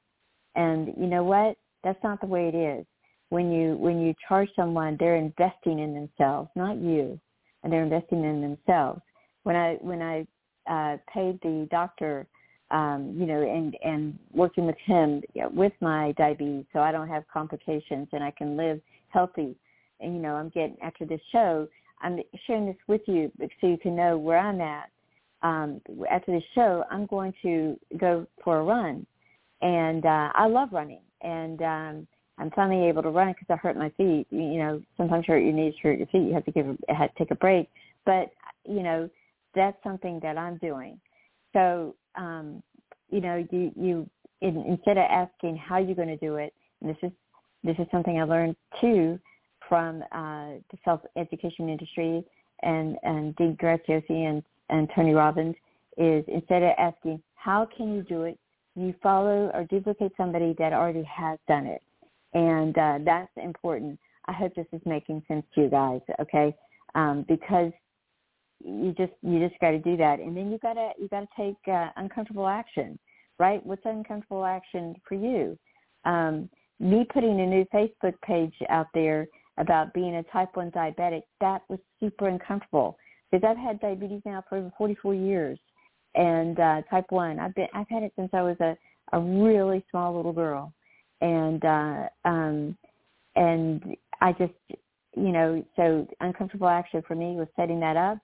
And 0.56 0.94
you 0.96 1.06
know 1.06 1.22
what? 1.22 1.56
That's 1.84 2.02
not 2.02 2.20
the 2.20 2.26
way 2.26 2.48
it 2.48 2.54
is 2.54 2.86
when 3.32 3.50
you 3.50 3.76
when 3.78 3.98
you 3.98 4.14
charge 4.28 4.50
someone, 4.54 4.98
they're 5.00 5.16
investing 5.16 5.78
in 5.78 5.94
themselves, 5.94 6.50
not 6.54 6.76
you, 6.76 7.18
and 7.62 7.72
they're 7.72 7.82
investing 7.82 8.24
in 8.24 8.42
themselves. 8.42 9.00
When 9.44 9.56
I 9.56 9.78
when 9.80 10.02
I 10.02 10.26
uh, 10.70 10.98
paid 11.10 11.40
the 11.40 11.66
doctor, 11.70 12.26
um, 12.70 13.16
you 13.18 13.24
know, 13.24 13.40
and 13.40 13.74
and 13.82 14.18
working 14.34 14.66
with 14.66 14.76
him 14.84 15.22
you 15.32 15.42
know, 15.42 15.48
with 15.48 15.72
my 15.80 16.12
diabetes, 16.18 16.66
so 16.74 16.80
I 16.80 16.92
don't 16.92 17.08
have 17.08 17.24
complications 17.32 18.08
and 18.12 18.22
I 18.22 18.32
can 18.32 18.54
live 18.54 18.82
healthy. 19.08 19.56
You 20.02 20.10
know, 20.10 20.34
I'm 20.34 20.48
getting 20.48 20.76
after 20.82 21.04
this 21.04 21.20
show, 21.30 21.68
I'm 22.00 22.18
sharing 22.46 22.66
this 22.66 22.76
with 22.88 23.02
you 23.06 23.30
so 23.60 23.66
you 23.66 23.78
can 23.78 23.94
know 23.96 24.18
where 24.18 24.38
I'm 24.38 24.60
at. 24.60 24.90
Um, 25.42 25.80
after 26.10 26.32
this 26.32 26.44
show, 26.54 26.84
I'm 26.90 27.06
going 27.06 27.32
to 27.42 27.78
go 27.98 28.26
for 28.44 28.58
a 28.58 28.64
run, 28.64 29.06
and 29.60 30.04
uh, 30.04 30.30
I 30.34 30.46
love 30.46 30.68
running, 30.72 31.00
and 31.20 31.60
um, 31.62 32.06
I'm 32.38 32.50
finally 32.52 32.88
able 32.88 33.02
to 33.02 33.10
run 33.10 33.32
because 33.32 33.46
I 33.50 33.56
hurt 33.56 33.76
my 33.76 33.90
feet. 33.90 34.26
You 34.30 34.58
know, 34.58 34.82
sometimes 34.96 35.24
you 35.26 35.34
hurt 35.34 35.40
your 35.40 35.52
knees, 35.52 35.74
hurt 35.82 35.98
your 35.98 36.06
feet. 36.08 36.28
You 36.28 36.34
have 36.34 36.44
to 36.44 36.52
give 36.52 36.66
a, 36.66 36.94
have 36.94 37.12
to 37.12 37.18
take 37.18 37.30
a 37.30 37.36
break. 37.36 37.68
But 38.06 38.30
you 38.64 38.82
know, 38.82 39.10
that's 39.54 39.76
something 39.82 40.20
that 40.22 40.38
I'm 40.38 40.58
doing. 40.58 41.00
So, 41.52 41.94
um, 42.14 42.62
you 43.10 43.20
know, 43.20 43.44
you 43.50 43.72
you 43.76 44.10
in, 44.40 44.64
instead 44.66 44.96
of 44.96 45.04
asking 45.10 45.56
how 45.56 45.78
you're 45.78 45.96
going 45.96 46.08
to 46.08 46.16
do 46.16 46.36
it, 46.36 46.54
and 46.80 46.90
this 46.90 46.96
is 47.02 47.12
this 47.64 47.76
is 47.78 47.86
something 47.90 48.20
I 48.20 48.24
learned 48.24 48.56
too 48.80 49.18
from 49.72 50.02
uh, 50.12 50.60
the 50.70 50.78
self 50.84 51.00
education 51.16 51.70
industry 51.70 52.22
and 52.62 52.98
and 53.04 53.34
Dean 53.36 53.56
Graziosi 53.56 54.28
and 54.28 54.42
and 54.68 54.86
Tony 54.94 55.14
Robbins 55.14 55.56
is 55.96 56.22
instead 56.28 56.62
of 56.62 56.72
asking 56.76 57.22
how 57.36 57.66
can 57.74 57.94
you 57.94 58.02
do 58.02 58.24
it, 58.24 58.38
you 58.76 58.94
follow 59.02 59.50
or 59.54 59.64
duplicate 59.70 60.12
somebody 60.18 60.54
that 60.58 60.74
already 60.74 61.04
has 61.04 61.38
done 61.48 61.66
it 61.66 61.80
and 62.34 62.76
uh, 62.76 62.98
that's 63.02 63.30
important. 63.36 63.98
I 64.26 64.32
hope 64.32 64.54
this 64.54 64.66
is 64.72 64.82
making 64.84 65.22
sense 65.26 65.44
to 65.54 65.62
you 65.62 65.68
guys, 65.70 66.02
okay? 66.20 66.54
Um, 66.94 67.24
because 67.26 67.72
you 68.62 68.92
just 68.98 69.12
you 69.22 69.46
just 69.46 69.58
got 69.58 69.70
to 69.70 69.78
do 69.78 69.96
that, 69.96 70.20
and 70.20 70.36
then 70.36 70.50
you 70.50 70.58
gotta 70.58 70.90
you 71.00 71.08
gotta 71.08 71.28
take 71.34 71.56
uh, 71.66 71.88
uncomfortable 71.96 72.46
action, 72.46 72.98
right? 73.38 73.64
What's 73.64 73.86
uncomfortable 73.86 74.44
action 74.44 74.94
for 75.08 75.14
you? 75.14 75.58
Um, 76.04 76.50
me 76.78 77.06
putting 77.10 77.40
a 77.40 77.46
new 77.46 77.64
Facebook 77.74 78.14
page 78.22 78.54
out 78.68 78.88
there 78.92 79.26
about 79.58 79.92
being 79.92 80.16
a 80.16 80.22
type 80.24 80.56
one 80.56 80.70
diabetic 80.70 81.22
that 81.40 81.62
was 81.68 81.78
super 82.00 82.28
uncomfortable 82.28 82.96
because 83.30 83.46
I've 83.48 83.62
had 83.62 83.80
diabetes 83.80 84.22
now 84.24 84.44
for 84.48 84.58
over 84.58 84.72
44 84.76 85.14
years, 85.14 85.58
and 86.14 86.58
uh, 86.58 86.82
type 86.90 87.06
one 87.10 87.38
I've 87.38 87.54
been 87.54 87.68
I've 87.74 87.88
had 87.88 88.02
it 88.02 88.12
since 88.16 88.30
I 88.32 88.42
was 88.42 88.56
a 88.60 88.76
a 89.12 89.20
really 89.20 89.84
small 89.90 90.16
little 90.16 90.32
girl 90.32 90.72
and 91.22 91.64
uh, 91.64 92.08
um, 92.24 92.76
and 93.36 93.96
I 94.20 94.32
just 94.32 94.52
you 95.16 95.32
know 95.32 95.64
so 95.76 96.06
uncomfortable 96.20 96.68
action 96.68 97.02
for 97.06 97.14
me 97.14 97.36
was 97.36 97.48
setting 97.56 97.80
that 97.80 97.96
up. 97.96 98.18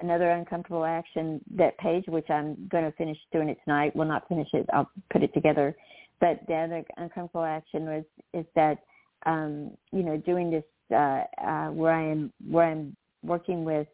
Another 0.00 0.30
uncomfortable 0.30 0.84
action 0.84 1.40
that 1.56 1.78
page, 1.78 2.04
which 2.06 2.28
I'm 2.28 2.68
going 2.70 2.84
to 2.84 2.92
finish 2.92 3.16
doing 3.32 3.48
it 3.48 3.58
tonight. 3.64 3.96
Well, 3.96 4.06
not 4.06 4.28
finish 4.28 4.48
it. 4.52 4.66
I'll 4.72 4.90
put 5.10 5.22
it 5.22 5.32
together. 5.32 5.74
But 6.20 6.40
the 6.46 6.54
other 6.54 6.84
uncomfortable 6.96 7.44
action 7.44 7.84
was 7.86 8.04
is 8.34 8.44
that 8.54 8.78
um, 9.26 9.70
you 9.92 10.02
know 10.02 10.16
doing 10.18 10.50
this 10.50 10.64
uh, 10.92 11.24
uh, 11.42 11.68
where 11.68 11.92
I 11.92 12.04
am 12.04 12.32
where 12.48 12.70
I'm 12.70 12.96
working 13.22 13.64
with 13.64 13.86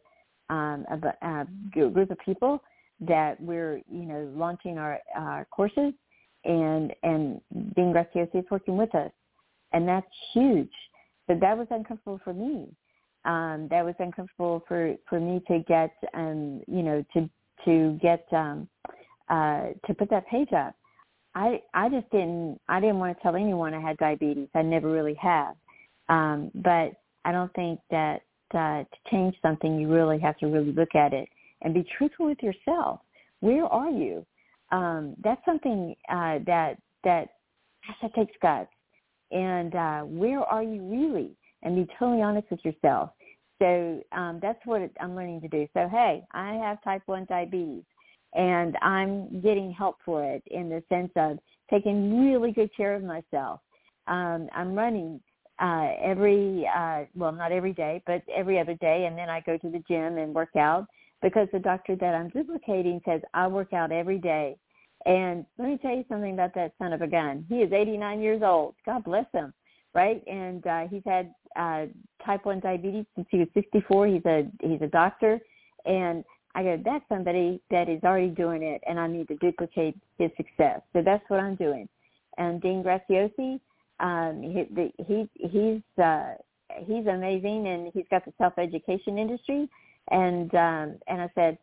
um, 0.49 0.85
a, 0.91 1.27
a 1.27 1.47
group 1.71 2.11
of 2.11 2.17
people 2.23 2.61
that 2.99 3.41
we're 3.41 3.81
you 3.91 4.05
know 4.05 4.29
launching 4.35 4.77
our, 4.77 4.99
our 5.15 5.45
courses, 5.45 5.93
and 6.45 6.93
and 7.03 7.41
Dean 7.75 7.93
Graziosi 7.93 8.35
is 8.39 8.45
working 8.51 8.77
with 8.77 8.93
us, 8.95 9.11
and 9.73 9.87
that's 9.87 10.07
huge. 10.33 10.71
So 11.27 11.37
that 11.39 11.57
was 11.57 11.67
uncomfortable 11.71 12.19
for 12.23 12.33
me. 12.33 12.67
Um, 13.23 13.67
that 13.69 13.85
was 13.85 13.95
uncomfortable 13.99 14.63
for 14.67 14.95
for 15.07 15.19
me 15.19 15.41
to 15.47 15.59
get 15.67 15.93
um, 16.13 16.61
you 16.67 16.83
know 16.83 17.03
to 17.13 17.29
to 17.65 17.97
get 18.01 18.25
um, 18.31 18.67
uh, 19.29 19.69
to 19.87 19.93
put 19.93 20.09
that 20.09 20.27
page 20.27 20.51
up. 20.53 20.75
I 21.35 21.61
I 21.73 21.89
just 21.89 22.09
didn't 22.11 22.59
I 22.67 22.79
didn't 22.79 22.99
want 22.99 23.15
to 23.15 23.23
tell 23.23 23.35
anyone 23.35 23.73
I 23.73 23.81
had 23.81 23.97
diabetes. 23.97 24.49
I 24.53 24.61
never 24.61 24.91
really 24.91 25.15
have. 25.15 25.55
Um, 26.09 26.51
but 26.55 26.93
I 27.23 27.31
don't 27.31 27.53
think 27.53 27.79
that 27.89 28.21
uh, 28.53 28.83
to 28.83 28.87
change 29.09 29.35
something 29.41 29.79
you 29.79 29.87
really 29.87 30.19
have 30.19 30.37
to 30.39 30.47
really 30.47 30.73
look 30.73 30.93
at 30.95 31.13
it 31.13 31.29
and 31.61 31.73
be 31.73 31.85
truthful 31.97 32.25
with 32.25 32.39
yourself. 32.41 32.99
Where 33.39 33.65
are 33.65 33.89
you? 33.89 34.25
Um, 34.71 35.15
that's 35.23 35.43
something 35.45 35.95
uh, 36.09 36.39
that 36.45 36.77
that 37.03 37.29
that 38.01 38.13
takes 38.13 38.33
guts. 38.41 38.69
And 39.31 39.75
uh, 39.75 40.01
where 40.01 40.41
are 40.41 40.63
you 40.63 40.81
really? 40.83 41.31
And 41.63 41.75
be 41.75 41.93
totally 41.97 42.21
honest 42.21 42.47
with 42.51 42.59
yourself. 42.65 43.11
So 43.59 44.03
um, 44.11 44.39
that's 44.41 44.59
what 44.65 44.81
I'm 44.99 45.15
learning 45.15 45.41
to 45.41 45.47
do. 45.47 45.67
So 45.73 45.87
hey, 45.89 46.23
I 46.31 46.53
have 46.55 46.83
type 46.83 47.03
one 47.05 47.25
diabetes 47.29 47.83
and 48.33 48.77
I'm 48.81 49.41
getting 49.41 49.71
help 49.71 49.97
for 50.05 50.23
it 50.23 50.43
in 50.47 50.69
the 50.69 50.83
sense 50.89 51.11
of 51.15 51.39
taking 51.69 52.21
really 52.21 52.51
good 52.51 52.69
care 52.75 52.95
of 52.95 53.03
myself. 53.03 53.59
Um, 54.07 54.49
I'm 54.53 54.73
running 54.73 55.21
uh, 55.59 55.89
every, 56.01 56.67
uh, 56.75 57.03
well, 57.15 57.31
not 57.31 57.51
every 57.51 57.73
day, 57.73 58.01
but 58.05 58.23
every 58.33 58.59
other 58.59 58.75
day, 58.75 59.05
and 59.05 59.17
then 59.17 59.29
I 59.29 59.41
go 59.41 59.57
to 59.57 59.69
the 59.69 59.83
gym 59.87 60.17
and 60.17 60.33
work 60.33 60.55
out 60.55 60.87
because 61.21 61.47
the 61.53 61.59
doctor 61.59 61.95
that 61.95 62.15
I'm 62.15 62.29
duplicating 62.29 63.01
says 63.05 63.21
I 63.33 63.47
work 63.47 63.73
out 63.73 63.91
every 63.91 64.17
day. 64.17 64.57
And 65.05 65.45
let 65.57 65.67
me 65.67 65.77
tell 65.81 65.95
you 65.95 66.05
something 66.09 66.33
about 66.33 66.53
that 66.55 66.73
son 66.77 66.93
of 66.93 67.01
a 67.01 67.07
gun. 67.07 67.45
He 67.49 67.57
is 67.57 67.71
89 67.71 68.21
years 68.21 68.41
old. 68.43 68.75
God 68.85 69.03
bless 69.03 69.25
him, 69.33 69.53
right? 69.93 70.23
And 70.27 70.65
uh, 70.65 70.87
he's 70.89 71.03
had 71.05 71.33
uh, 71.57 71.85
type 72.25 72.45
1 72.45 72.59
diabetes 72.59 73.05
since 73.15 73.27
he 73.29 73.39
was 73.39 73.47
64. 73.53 74.07
He's 74.07 74.25
a 74.25 74.47
he's 74.61 74.81
a 74.81 74.87
doctor, 74.87 75.39
and 75.85 76.23
I 76.53 76.63
go, 76.63 76.81
that's 76.83 77.03
somebody 77.07 77.61
that 77.71 77.87
is 77.89 78.03
already 78.03 78.29
doing 78.29 78.63
it, 78.63 78.81
and 78.87 78.99
I 78.99 79.07
need 79.07 79.27
to 79.29 79.35
duplicate 79.35 79.97
his 80.17 80.31
success. 80.37 80.81
So 80.93 81.01
that's 81.01 81.23
what 81.29 81.39
I'm 81.39 81.55
doing. 81.55 81.87
And 82.37 82.61
Dean 82.61 82.83
Graziosi, 82.83 83.59
um, 83.99 84.41
he, 84.41 84.65
the, 84.73 84.91
he 85.05 85.29
he's 85.35 86.03
uh, 86.03 86.33
he's 86.85 87.07
amazing, 87.07 87.67
and 87.67 87.91
he's 87.93 88.05
got 88.09 88.25
the 88.25 88.33
self 88.37 88.53
education 88.57 89.17
industry. 89.17 89.69
And 90.09 90.53
um, 90.55 90.95
and 91.07 91.21
I 91.21 91.29
said, 91.35 91.57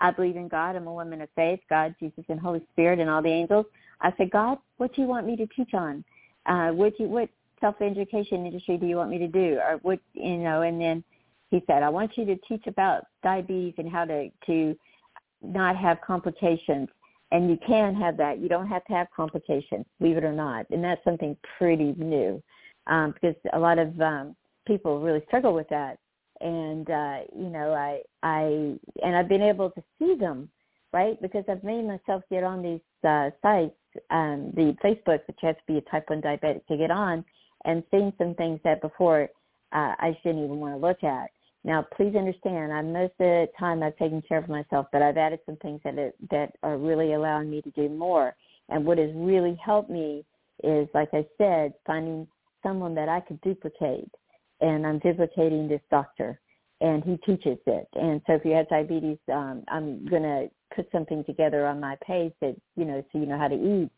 I 0.00 0.10
believe 0.10 0.36
in 0.36 0.48
God. 0.48 0.76
I'm 0.76 0.86
a 0.86 0.92
woman 0.92 1.20
of 1.20 1.28
faith. 1.36 1.60
God, 1.68 1.94
Jesus, 2.00 2.24
and 2.28 2.40
Holy 2.40 2.62
Spirit, 2.72 2.98
and 2.98 3.10
all 3.10 3.22
the 3.22 3.30
angels. 3.30 3.66
I 4.00 4.12
said, 4.16 4.30
God, 4.30 4.58
what 4.78 4.94
do 4.94 5.02
you 5.02 5.08
want 5.08 5.26
me 5.26 5.36
to 5.36 5.46
teach 5.48 5.74
on? 5.74 6.04
Uh, 6.46 6.70
what 6.70 6.98
you 6.98 7.06
what 7.06 7.28
self 7.60 7.76
education 7.82 8.46
industry 8.46 8.78
do 8.78 8.86
you 8.86 8.96
want 8.96 9.10
me 9.10 9.18
to 9.18 9.28
do, 9.28 9.58
or 9.58 9.78
what 9.82 10.00
you 10.14 10.38
know? 10.38 10.62
And 10.62 10.80
then 10.80 11.04
he 11.50 11.62
said, 11.66 11.82
I 11.82 11.88
want 11.88 12.16
you 12.16 12.24
to 12.26 12.36
teach 12.48 12.66
about 12.66 13.04
diabetes 13.22 13.74
and 13.78 13.90
how 13.90 14.04
to, 14.04 14.30
to 14.46 14.76
not 15.42 15.76
have 15.76 16.00
complications. 16.00 16.88
And 17.32 17.50
you 17.50 17.58
can 17.66 17.94
have 17.94 18.16
that. 18.16 18.38
You 18.38 18.48
don't 18.48 18.68
have 18.68 18.84
to 18.86 18.92
have 18.92 19.08
complications, 19.14 19.84
believe 19.98 20.16
it 20.16 20.24
or 20.24 20.32
not. 20.32 20.66
And 20.70 20.82
that's 20.82 21.02
something 21.04 21.36
pretty 21.58 21.94
new 21.96 22.42
um, 22.86 23.12
because 23.12 23.36
a 23.52 23.58
lot 23.58 23.78
of 23.78 24.00
um, 24.00 24.36
people 24.66 25.00
really 25.00 25.22
struggle 25.26 25.54
with 25.54 25.68
that. 25.68 25.98
And, 26.40 26.88
uh, 26.88 27.18
you 27.36 27.50
know, 27.50 27.72
I, 27.72 28.00
I, 28.22 28.76
and 29.02 29.16
I've 29.16 29.28
been 29.28 29.42
able 29.42 29.70
to 29.70 29.82
see 29.98 30.14
them, 30.14 30.48
right? 30.92 31.20
Because 31.20 31.44
I've 31.48 31.62
made 31.62 31.84
myself 31.84 32.22
get 32.30 32.44
on 32.44 32.62
these 32.62 32.80
uh, 33.08 33.30
sites, 33.42 33.74
um, 34.10 34.52
the 34.54 34.74
Facebook, 34.82 35.20
which 35.26 35.38
has 35.42 35.56
to 35.56 35.72
be 35.72 35.78
a 35.78 35.82
type 35.82 36.08
1 36.08 36.22
diabetic 36.22 36.66
to 36.66 36.76
get 36.76 36.90
on, 36.90 37.24
and 37.64 37.82
seeing 37.90 38.12
some 38.18 38.34
things 38.34 38.58
that 38.64 38.80
before 38.80 39.28
uh, 39.72 39.94
I 39.98 40.16
shouldn't 40.22 40.44
even 40.44 40.58
want 40.58 40.74
to 40.74 40.86
look 40.86 41.04
at. 41.04 41.30
Now, 41.62 41.86
please 41.96 42.14
understand, 42.16 42.72
I 42.72 42.80
most 42.82 43.12
of 43.12 43.18
the 43.18 43.48
time 43.58 43.82
I've 43.82 43.96
taken 43.96 44.22
care 44.22 44.38
of 44.38 44.48
myself, 44.48 44.86
but 44.92 45.02
I've 45.02 45.18
added 45.18 45.40
some 45.44 45.56
things 45.56 45.80
that 45.84 45.98
it, 45.98 46.14
that 46.30 46.54
are 46.62 46.78
really 46.78 47.12
allowing 47.12 47.50
me 47.50 47.60
to 47.62 47.70
do 47.72 47.88
more. 47.88 48.34
And 48.70 48.84
what 48.84 48.98
has 48.98 49.10
really 49.14 49.58
helped 49.62 49.90
me 49.90 50.24
is, 50.64 50.88
like 50.94 51.10
I 51.12 51.26
said, 51.36 51.74
finding 51.86 52.26
someone 52.62 52.94
that 52.94 53.08
I 53.08 53.20
could 53.20 53.40
duplicate. 53.42 54.10
And 54.62 54.86
I'm 54.86 54.98
duplicating 54.98 55.68
this 55.68 55.80
doctor, 55.90 56.38
and 56.80 57.02
he 57.02 57.16
teaches 57.18 57.58
it. 57.66 57.88
And 57.94 58.20
so, 58.26 58.34
if 58.34 58.44
you 58.44 58.52
have 58.52 58.68
diabetes, 58.68 59.18
um, 59.32 59.64
I'm 59.68 60.06
to 60.06 60.50
put 60.74 60.90
something 60.92 61.24
together 61.24 61.66
on 61.66 61.80
my 61.80 61.96
page 62.06 62.32
that 62.40 62.56
you 62.76 62.84
know, 62.84 63.02
so 63.12 63.18
you 63.18 63.26
know 63.26 63.38
how 63.38 63.48
to 63.48 63.54
eat 63.54 63.90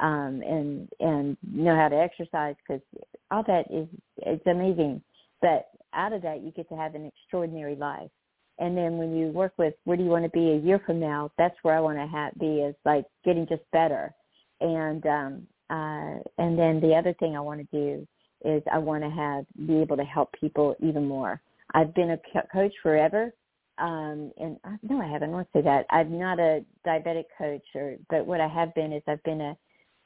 um, 0.00 0.42
and 0.46 0.88
and 1.00 1.36
know 1.52 1.76
how 1.76 1.88
to 1.88 1.96
exercise 1.96 2.54
because 2.66 2.82
all 3.30 3.44
that 3.46 3.66
is 3.70 3.86
it's 4.18 4.46
amazing. 4.46 5.02
But 5.42 5.68
out 5.94 6.12
of 6.12 6.22
that, 6.22 6.42
you 6.42 6.50
get 6.52 6.68
to 6.68 6.76
have 6.76 6.94
an 6.94 7.06
extraordinary 7.06 7.76
life. 7.76 8.10
And 8.58 8.76
then 8.76 8.98
when 8.98 9.16
you 9.16 9.28
work 9.28 9.54
with 9.56 9.74
where 9.84 9.96
do 9.96 10.02
you 10.02 10.10
want 10.10 10.24
to 10.24 10.30
be 10.30 10.50
a 10.50 10.58
year 10.58 10.80
from 10.84 11.00
now, 11.00 11.30
that's 11.38 11.56
where 11.62 11.74
I 11.74 11.80
want 11.80 11.98
to 11.98 12.06
have, 12.06 12.34
be 12.38 12.60
is 12.60 12.74
like 12.84 13.06
getting 13.24 13.46
just 13.48 13.62
better. 13.72 14.14
And 14.60 15.04
um, 15.06 15.46
uh, 15.70 16.18
and 16.38 16.58
then 16.58 16.80
the 16.80 16.94
other 16.94 17.14
thing 17.14 17.36
I 17.36 17.40
want 17.40 17.60
to 17.60 17.76
do 17.76 18.06
is 18.44 18.62
I 18.70 18.78
want 18.78 19.02
to 19.04 19.10
have 19.10 19.46
be 19.66 19.80
able 19.80 19.96
to 19.96 20.04
help 20.04 20.30
people 20.38 20.74
even 20.80 21.06
more. 21.06 21.40
I've 21.72 21.94
been 21.94 22.10
a 22.10 22.18
coach 22.52 22.72
forever, 22.82 23.32
um, 23.78 24.32
and 24.38 24.58
uh, 24.64 24.76
no, 24.82 25.00
I 25.00 25.10
haven't. 25.10 25.30
I 25.30 25.32
won't 25.32 25.48
say 25.52 25.62
that. 25.62 25.86
I'm 25.90 26.18
not 26.18 26.38
a 26.38 26.64
diabetic 26.86 27.24
coach, 27.38 27.62
or 27.74 27.96
but 28.10 28.26
what 28.26 28.40
I 28.40 28.48
have 28.48 28.74
been 28.74 28.92
is 28.92 29.02
I've 29.06 29.22
been 29.22 29.40
a 29.40 29.56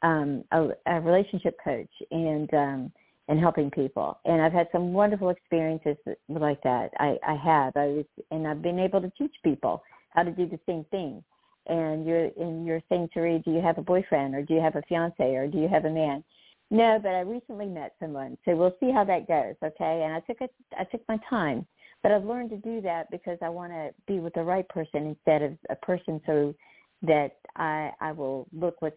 um, 0.07 0.45
a, 0.53 0.69
a 0.87 1.01
relationship 1.01 1.57
coach, 1.65 1.91
and 2.11 2.53
um, 2.55 2.93
and 3.29 3.41
helping 3.41 3.71
people. 3.71 4.19
And 4.25 4.43
I've 4.43 4.53
had 4.53 4.69
some 4.71 4.93
wonderful 4.93 5.31
experiences 5.31 5.97
like 6.29 6.63
that. 6.63 6.91
I, 6.99 7.17
I 7.27 7.35
have. 7.35 7.77
I 7.77 7.87
was, 7.87 8.05
and 8.31 8.47
I've 8.47 8.63
been 8.63 8.79
able 8.79 9.01
to 9.01 9.11
teach 9.17 9.35
people 9.43 9.83
how 10.11 10.23
to 10.23 10.31
do 10.31 10.47
the 10.47 10.61
same 10.67 10.85
thing. 10.91 11.23
And 11.67 12.07
you're 12.07 12.29
and 12.39 12.67
you're 12.67 12.83
saying 12.91 13.09
me, 13.17 13.43
do 13.43 13.51
you 13.51 13.63
have 13.63 13.79
a 13.79 13.83
boyfriend 13.83 14.35
or 14.35 14.43
do 14.43 14.53
you 14.53 14.61
have 14.61 14.77
a 14.77 14.83
fiance 14.83 15.35
or 15.35 15.47
do 15.47 15.59
you 15.59 15.69
have 15.69 15.87
a 15.87 15.91
man? 15.91 16.23
No, 16.71 16.99
but 17.03 17.11
I 17.11 17.21
recently 17.21 17.67
met 17.67 17.95
someone, 18.01 18.37
so 18.45 18.55
we'll 18.55 18.77
see 18.81 18.91
how 18.91 19.05
that 19.05 19.27
goes. 19.27 19.55
Okay, 19.65 20.03
and 20.05 20.13
I 20.13 20.21
took 20.21 20.41
a, 20.43 20.49
I 20.79 20.85
took 20.85 21.01
my 21.09 21.19
time, 21.29 21.67
but 22.03 22.13
I've 22.13 22.25
learned 22.25 22.51
to 22.51 22.57
do 22.59 22.83
that 22.83 23.11
because 23.11 23.39
I 23.41 23.49
want 23.49 23.73
to 23.73 23.91
be 24.07 24.19
with 24.19 24.35
the 24.35 24.43
right 24.43 24.69
person 24.69 25.07
instead 25.07 25.41
of 25.41 25.53
a 25.71 25.77
person 25.77 26.21
so 26.27 26.55
that 27.01 27.37
I 27.57 27.93
I 28.01 28.13
will 28.13 28.47
look 28.53 28.83
what's 28.83 28.97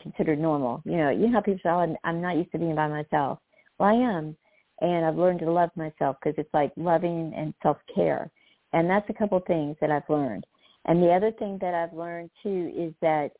considered 0.00 0.38
normal. 0.38 0.80
You 0.86 0.96
know, 0.96 1.10
you 1.10 1.26
know 1.26 1.32
how 1.32 1.40
people 1.42 1.60
say, 1.62 1.68
oh, 1.68 1.96
I'm 2.04 2.22
not 2.22 2.36
used 2.36 2.52
to 2.52 2.58
being 2.58 2.74
by 2.74 2.88
myself 2.88 3.40
well, 3.78 3.88
I 3.88 3.94
am. 3.94 4.36
And 4.80 5.06
I've 5.06 5.16
learned 5.16 5.40
to 5.40 5.50
love 5.50 5.70
myself 5.74 6.16
because 6.22 6.36
it's 6.38 6.52
like 6.52 6.72
loving 6.76 7.32
and 7.34 7.54
self-care. 7.62 8.30
And 8.72 8.90
that's 8.90 9.08
a 9.08 9.14
couple 9.14 9.40
things 9.40 9.76
that 9.80 9.90
I've 9.90 10.08
learned. 10.08 10.46
And 10.84 11.02
the 11.02 11.12
other 11.12 11.32
thing 11.32 11.58
that 11.60 11.74
I've 11.74 11.96
learned 11.96 12.30
too 12.42 12.72
is 12.76 12.92
that 13.00 13.30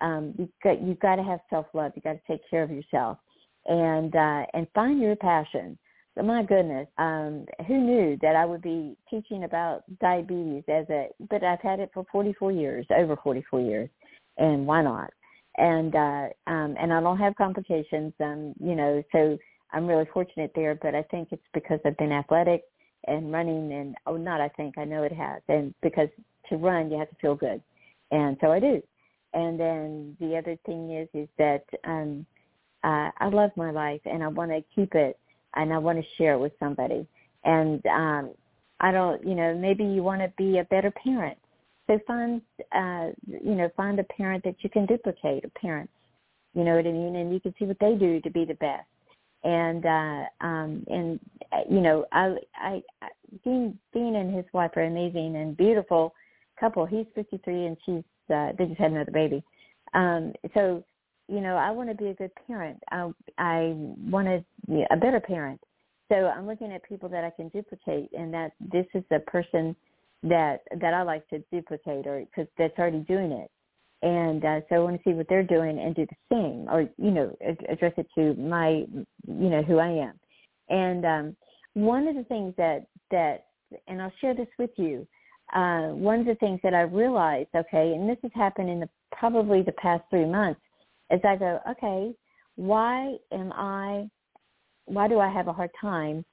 um, 0.00 0.34
you've 0.38 0.50
got 0.62 0.82
you've 0.82 1.00
got 1.00 1.16
to 1.16 1.22
have 1.22 1.40
self-love. 1.50 1.92
You've 1.94 2.04
got 2.04 2.14
to 2.14 2.20
take 2.28 2.40
care 2.50 2.62
of 2.62 2.70
yourself, 2.70 3.18
and 3.66 4.14
uh, 4.14 4.44
and 4.54 4.66
find 4.74 5.00
your 5.00 5.16
passion. 5.16 5.78
So 6.16 6.22
my 6.22 6.42
goodness, 6.42 6.88
um, 6.98 7.46
who 7.66 7.78
knew 7.78 8.18
that 8.22 8.36
I 8.36 8.44
would 8.44 8.62
be 8.62 8.96
teaching 9.10 9.44
about 9.44 9.82
diabetes 10.00 10.64
as 10.68 10.86
a? 10.90 11.08
But 11.30 11.44
I've 11.44 11.60
had 11.60 11.80
it 11.80 11.90
for 11.94 12.04
44 12.10 12.52
years, 12.52 12.86
over 12.96 13.16
44 13.16 13.60
years, 13.60 13.90
and 14.38 14.66
why 14.66 14.82
not? 14.82 15.10
And 15.58 15.94
uh, 15.94 16.28
um, 16.46 16.74
and 16.78 16.92
I 16.92 17.00
don't 17.00 17.18
have 17.18 17.36
complications. 17.36 18.12
Um, 18.20 18.54
you 18.58 18.74
know, 18.74 19.02
so 19.12 19.38
I'm 19.72 19.86
really 19.86 20.06
fortunate 20.12 20.52
there, 20.54 20.74
but 20.74 20.94
I 20.94 21.02
think 21.04 21.28
it's 21.32 21.42
because 21.52 21.80
I've 21.84 21.96
been 21.96 22.12
athletic 22.12 22.64
and 23.06 23.32
running 23.32 23.72
and 23.72 23.94
oh 24.06 24.16
not 24.16 24.40
I 24.40 24.48
think 24.50 24.78
I 24.78 24.84
know 24.84 25.02
it 25.02 25.12
has 25.12 25.40
and 25.48 25.74
because 25.82 26.08
to 26.48 26.56
run 26.56 26.90
you 26.90 26.98
have 26.98 27.10
to 27.10 27.16
feel 27.16 27.34
good 27.34 27.62
and 28.10 28.36
so 28.40 28.52
I 28.52 28.60
do. 28.60 28.82
And 29.34 29.58
then 29.58 30.16
the 30.20 30.36
other 30.36 30.56
thing 30.66 30.92
is 30.92 31.08
is 31.14 31.28
that 31.38 31.64
um 31.84 32.26
uh 32.84 33.10
I 33.18 33.28
love 33.28 33.50
my 33.56 33.70
life 33.70 34.00
and 34.04 34.22
I 34.22 34.28
want 34.28 34.50
to 34.50 34.62
keep 34.74 34.94
it 34.94 35.18
and 35.54 35.72
I 35.72 35.78
want 35.78 35.98
to 35.98 36.04
share 36.16 36.34
it 36.34 36.38
with 36.38 36.52
somebody. 36.58 37.06
And 37.44 37.84
um 37.86 38.30
I 38.80 38.92
don't 38.92 39.24
you 39.26 39.34
know 39.34 39.54
maybe 39.54 39.84
you 39.84 40.02
want 40.02 40.20
to 40.22 40.32
be 40.36 40.58
a 40.58 40.64
better 40.64 40.90
parent. 40.90 41.38
So 41.86 41.98
find 42.06 42.42
uh 42.72 43.10
you 43.26 43.54
know 43.54 43.70
find 43.76 43.98
a 44.00 44.04
parent 44.04 44.44
that 44.44 44.56
you 44.60 44.70
can 44.70 44.86
duplicate 44.86 45.44
a 45.44 45.50
parent 45.50 45.90
you 46.54 46.64
know 46.64 46.74
what 46.74 46.86
I 46.86 46.92
mean? 46.92 47.16
And 47.16 47.32
you 47.34 47.38
can 47.38 47.54
see 47.58 47.66
what 47.66 47.78
they 47.80 47.94
do 47.94 48.20
to 48.22 48.30
be 48.30 48.46
the 48.46 48.54
best 48.54 48.86
and 49.44 49.84
uh 49.86 50.24
um 50.44 50.84
and 50.88 51.20
uh, 51.52 51.60
you 51.70 51.80
know 51.80 52.04
i 52.12 52.36
i 52.56 52.82
dean 53.44 53.78
dean 53.92 54.16
and 54.16 54.34
his 54.34 54.44
wife 54.52 54.70
are 54.76 54.84
amazing 54.84 55.36
and 55.36 55.56
beautiful 55.56 56.14
couple. 56.58 56.86
He's 56.86 57.06
fifty 57.14 57.38
three 57.44 57.66
and 57.66 57.76
she's 57.84 58.04
uh 58.34 58.52
they 58.58 58.66
just 58.66 58.80
had 58.80 58.92
another 58.92 59.12
baby. 59.12 59.44
Um 59.94 60.32
so 60.54 60.82
you 61.28 61.40
know 61.40 61.56
i 61.56 61.70
want 61.70 61.88
to 61.88 61.94
be 61.94 62.08
a 62.08 62.14
good 62.14 62.32
parent. 62.46 62.82
I 62.90 63.10
i 63.38 63.74
want 64.10 64.26
to 64.26 64.44
be 64.68 64.84
a 64.90 64.96
better 64.96 65.20
parent. 65.20 65.60
So 66.10 66.26
i'm 66.26 66.46
looking 66.46 66.72
at 66.72 66.82
people 66.82 67.08
that 67.10 67.24
i 67.24 67.30
can 67.30 67.48
duplicate 67.48 68.10
and 68.16 68.32
that 68.32 68.52
this 68.72 68.86
is 68.94 69.04
a 69.10 69.20
person 69.20 69.76
that 70.22 70.62
that 70.80 70.94
I 70.94 71.02
like 71.02 71.28
to 71.28 71.38
duplicate 71.52 72.06
or 72.06 72.20
because 72.20 72.48
that's 72.58 72.78
already 72.78 73.00
doing 73.00 73.32
it. 73.32 73.50
And 74.06 74.44
uh, 74.44 74.60
so 74.68 74.76
I 74.76 74.78
want 74.78 75.02
to 75.02 75.10
see 75.10 75.14
what 75.14 75.26
they're 75.28 75.42
doing 75.42 75.80
and 75.80 75.92
do 75.92 76.06
the 76.06 76.16
same, 76.32 76.68
or 76.70 76.82
you 76.96 77.10
know, 77.10 77.36
address 77.68 77.92
it 77.96 78.06
to 78.14 78.34
my, 78.40 78.84
you 79.26 79.50
know, 79.50 79.62
who 79.62 79.78
I 79.78 79.88
am. 79.88 80.12
And 80.68 81.04
um, 81.04 81.36
one 81.74 82.06
of 82.06 82.14
the 82.14 82.22
things 82.22 82.54
that 82.56 82.86
that, 83.10 83.46
and 83.88 84.00
I'll 84.00 84.12
share 84.20 84.32
this 84.32 84.46
with 84.60 84.70
you. 84.76 85.08
Uh, 85.52 85.88
one 85.88 86.20
of 86.20 86.26
the 86.26 86.36
things 86.36 86.60
that 86.62 86.72
I 86.72 86.82
realized, 86.82 87.48
okay, 87.56 87.94
and 87.94 88.08
this 88.08 88.18
has 88.22 88.30
happened 88.32 88.70
in 88.70 88.78
the 88.78 88.88
probably 89.10 89.62
the 89.62 89.72
past 89.72 90.04
three 90.08 90.24
months, 90.24 90.60
is 91.10 91.20
I 91.24 91.34
go, 91.34 91.58
okay, 91.72 92.14
why 92.54 93.16
am 93.32 93.52
I, 93.52 94.08
why 94.84 95.08
do 95.08 95.18
I 95.18 95.28
have 95.28 95.48
a 95.48 95.52
hard 95.52 95.70
time 95.80 96.24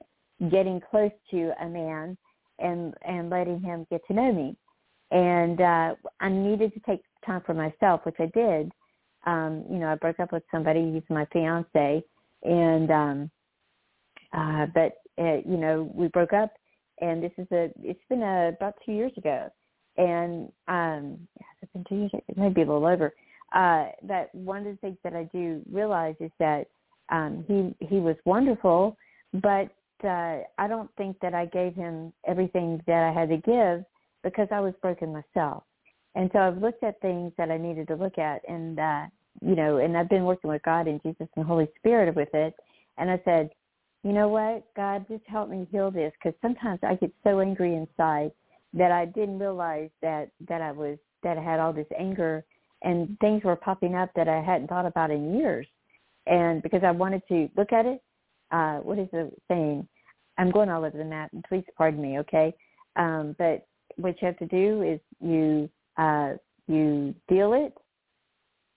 getting 0.48 0.80
close 0.90 1.12
to 1.32 1.52
a 1.60 1.66
man 1.66 2.16
and 2.60 2.94
and 3.04 3.30
letting 3.30 3.60
him 3.60 3.84
get 3.90 4.00
to 4.06 4.14
know 4.14 4.32
me? 4.32 4.56
And 5.10 5.60
uh, 5.60 5.94
I 6.20 6.28
needed 6.28 6.72
to 6.74 6.80
take 6.80 7.02
time 7.24 7.42
for 7.46 7.54
myself, 7.54 8.00
which 8.04 8.16
I 8.18 8.26
did. 8.34 8.72
Um, 9.26 9.64
you 9.70 9.78
know, 9.78 9.88
I 9.88 9.94
broke 9.94 10.20
up 10.20 10.32
with 10.32 10.42
somebody, 10.50 10.92
he's 10.92 11.02
my 11.08 11.26
fiance, 11.32 12.02
and 12.42 12.90
um, 12.90 13.30
uh, 14.32 14.66
but 14.74 14.96
uh, 15.18 15.36
you 15.46 15.56
know, 15.56 15.90
we 15.94 16.08
broke 16.08 16.32
up, 16.32 16.52
and 17.00 17.22
this 17.22 17.32
is 17.38 17.46
a, 17.50 17.70
it's 17.82 18.02
been 18.10 18.22
a, 18.22 18.48
about 18.48 18.74
two 18.84 18.92
years 18.92 19.12
ago, 19.16 19.48
and 19.96 20.50
um, 20.68 21.26
has 21.60 21.68
been 21.72 21.84
two 21.88 21.96
years? 21.96 22.10
It 22.28 22.36
might 22.36 22.54
be 22.54 22.62
a 22.62 22.66
little 22.66 22.86
over 22.86 23.14
uh, 23.54 23.86
that 24.02 24.34
one 24.34 24.58
of 24.58 24.64
the 24.64 24.76
things 24.80 24.98
that 25.04 25.14
I 25.14 25.24
do 25.32 25.62
realize 25.70 26.16
is 26.20 26.30
that 26.38 26.66
um, 27.10 27.44
he 27.46 27.86
he 27.86 27.96
was 28.00 28.16
wonderful, 28.24 28.96
but 29.34 29.70
uh, 30.02 30.40
I 30.58 30.66
don't 30.68 30.90
think 30.96 31.18
that 31.20 31.34
I 31.34 31.46
gave 31.46 31.74
him 31.74 32.12
everything 32.26 32.82
that 32.86 33.04
I 33.04 33.12
had 33.18 33.28
to 33.28 33.36
give 33.36 33.84
because 34.24 34.48
I 34.50 34.60
was 34.60 34.74
broken 34.82 35.12
myself. 35.12 35.62
And 36.16 36.30
so 36.32 36.40
I've 36.40 36.58
looked 36.58 36.82
at 36.82 37.00
things 37.00 37.32
that 37.38 37.50
I 37.50 37.58
needed 37.58 37.88
to 37.88 37.94
look 37.94 38.18
at, 38.18 38.42
and 38.48 38.78
uh, 38.78 39.02
you 39.40 39.54
know, 39.54 39.78
and 39.78 39.96
I've 39.96 40.08
been 40.08 40.24
working 40.24 40.50
with 40.50 40.62
God 40.62 40.88
and 40.88 41.00
Jesus 41.02 41.28
and 41.36 41.44
Holy 41.44 41.68
Spirit 41.78 42.14
with 42.14 42.32
it. 42.34 42.54
And 42.98 43.10
I 43.10 43.20
said, 43.24 43.50
you 44.04 44.12
know 44.12 44.28
what, 44.28 44.64
God, 44.76 45.06
just 45.08 45.24
help 45.26 45.48
me 45.48 45.66
heal 45.70 45.90
this 45.90 46.12
because 46.12 46.38
sometimes 46.40 46.80
I 46.82 46.94
get 46.94 47.12
so 47.24 47.40
angry 47.40 47.74
inside 47.74 48.30
that 48.72 48.92
I 48.92 49.06
didn't 49.06 49.38
realize 49.38 49.90
that 50.02 50.30
that 50.48 50.62
I 50.62 50.72
was 50.72 50.98
that 51.22 51.38
I 51.38 51.42
had 51.42 51.60
all 51.60 51.72
this 51.72 51.86
anger 51.98 52.44
and 52.82 53.18
things 53.20 53.42
were 53.42 53.56
popping 53.56 53.94
up 53.94 54.10
that 54.14 54.28
I 54.28 54.42
hadn't 54.42 54.68
thought 54.68 54.86
about 54.86 55.10
in 55.10 55.34
years. 55.36 55.66
And 56.26 56.62
because 56.62 56.82
I 56.84 56.90
wanted 56.90 57.22
to 57.28 57.48
look 57.56 57.72
at 57.72 57.86
it, 57.86 58.02
uh, 58.50 58.78
what 58.78 58.98
is 58.98 59.08
the 59.10 59.30
saying? 59.48 59.88
I'm 60.38 60.50
going 60.50 60.68
all 60.68 60.84
over 60.84 60.96
the 60.96 61.04
map. 61.04 61.30
and 61.32 61.44
Please 61.48 61.64
pardon 61.76 62.02
me, 62.02 62.18
okay? 62.20 62.54
Um, 62.96 63.34
but 63.38 63.66
what 63.96 64.20
you 64.20 64.26
have 64.26 64.38
to 64.38 64.46
do 64.46 64.82
is 64.82 65.00
you 65.20 65.68
uh, 65.96 66.34
you 66.66 67.14
feel 67.28 67.52
it, 67.52 67.74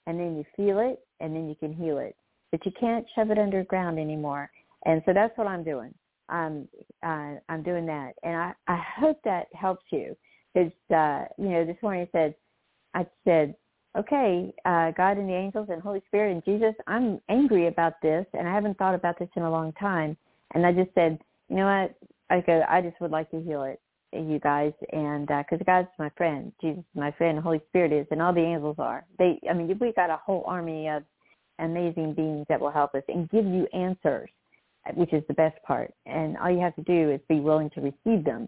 and 0.06 0.20
then 0.20 0.36
you 0.38 0.46
feel 0.56 0.80
it, 0.80 1.00
and 1.20 1.36
then 1.36 1.48
you 1.48 1.56
can 1.56 1.74
heal 1.74 1.98
it. 1.98 2.16
But 2.52 2.66
you 2.66 2.72
can't 2.80 3.06
shove 3.16 3.32
it 3.32 3.38
underground 3.38 4.00
anymore. 4.00 4.50
And 4.86 5.02
so 5.06 5.14
that's 5.14 5.38
what 5.38 5.48
I'm 5.48 5.64
doing. 5.64 5.94
I'm 6.30 6.68
uh, 7.06 7.36
I'm 7.50 7.64
doing 7.64 7.86
that, 7.86 8.14
and 8.24 8.36
I 8.36 8.54
I 8.68 8.82
hope 9.00 9.20
that 9.24 9.48
helps 9.54 9.86
you. 9.92 10.16
Because 10.54 10.72
uh, 10.94 11.26
you 11.38 11.50
know, 11.50 11.66
this 11.66 11.78
morning 11.82 12.08
I 12.14 12.18
said 12.18 12.36
I 12.94 13.06
said 13.26 13.56
okay, 13.98 14.54
uh, 14.66 14.92
God 14.92 15.18
and 15.18 15.28
the 15.28 15.34
angels 15.34 15.68
and 15.70 15.82
Holy 15.82 16.02
Spirit 16.08 16.32
and 16.32 16.46
Jesus, 16.46 16.76
I'm 16.86 17.20
angry 17.30 17.68
about 17.68 17.94
this, 18.02 18.26
and 18.34 18.48
I 18.48 18.54
haven't 18.54 18.78
thought 18.78 18.96
about 18.96 19.18
this 19.18 19.30
in 19.36 19.44
a 19.44 19.52
long 19.52 19.74
time. 19.74 20.16
And 20.54 20.66
I 20.66 20.72
just 20.72 20.94
said, 20.94 21.20
you 21.50 21.56
know 21.58 21.66
what? 21.66 21.96
I 22.30 22.42
go, 22.42 22.62
I 22.70 22.82
just 22.82 23.00
would 23.02 23.12
like 23.12 23.32
to 23.32 23.42
heal 23.42 23.64
it, 23.64 23.82
you 24.14 24.40
guys, 24.40 24.74
and 24.92 25.28
because 25.28 25.60
uh, 25.62 25.66
God's 25.66 25.88
my 26.00 26.10
friend, 26.18 26.52
Jesus 26.62 26.80
is 26.80 26.86
my 26.96 27.12
friend, 27.12 27.38
the 27.38 27.42
Holy 27.42 27.62
Spirit 27.70 27.92
is, 27.92 28.08
and 28.12 28.22
all 28.22 28.34
the 28.34 28.42
angels 28.42 28.78
are. 28.80 29.06
They, 29.20 29.40
I 29.50 29.54
mean, 29.54 29.68
we 29.80 29.92
got 29.94 30.10
a 30.10 30.18
whole 30.18 30.44
army 30.48 30.88
of 30.88 31.04
amazing 31.60 32.14
beings 32.14 32.46
that 32.50 32.60
will 32.60 32.72
help 32.72 32.96
us 32.96 33.04
and 33.08 33.30
give 33.30 33.46
you 33.46 33.68
answers, 33.74 34.30
which 34.94 35.14
is 35.14 35.24
the 35.28 35.34
best 35.34 35.62
part. 35.64 35.94
And 36.06 36.38
all 36.38 36.50
you 36.50 36.60
have 36.60 36.76
to 36.76 36.84
do 36.84 37.12
is 37.12 37.20
be 37.28 37.40
willing 37.40 37.70
to 37.72 37.82
receive 37.82 38.24
them. 38.24 38.48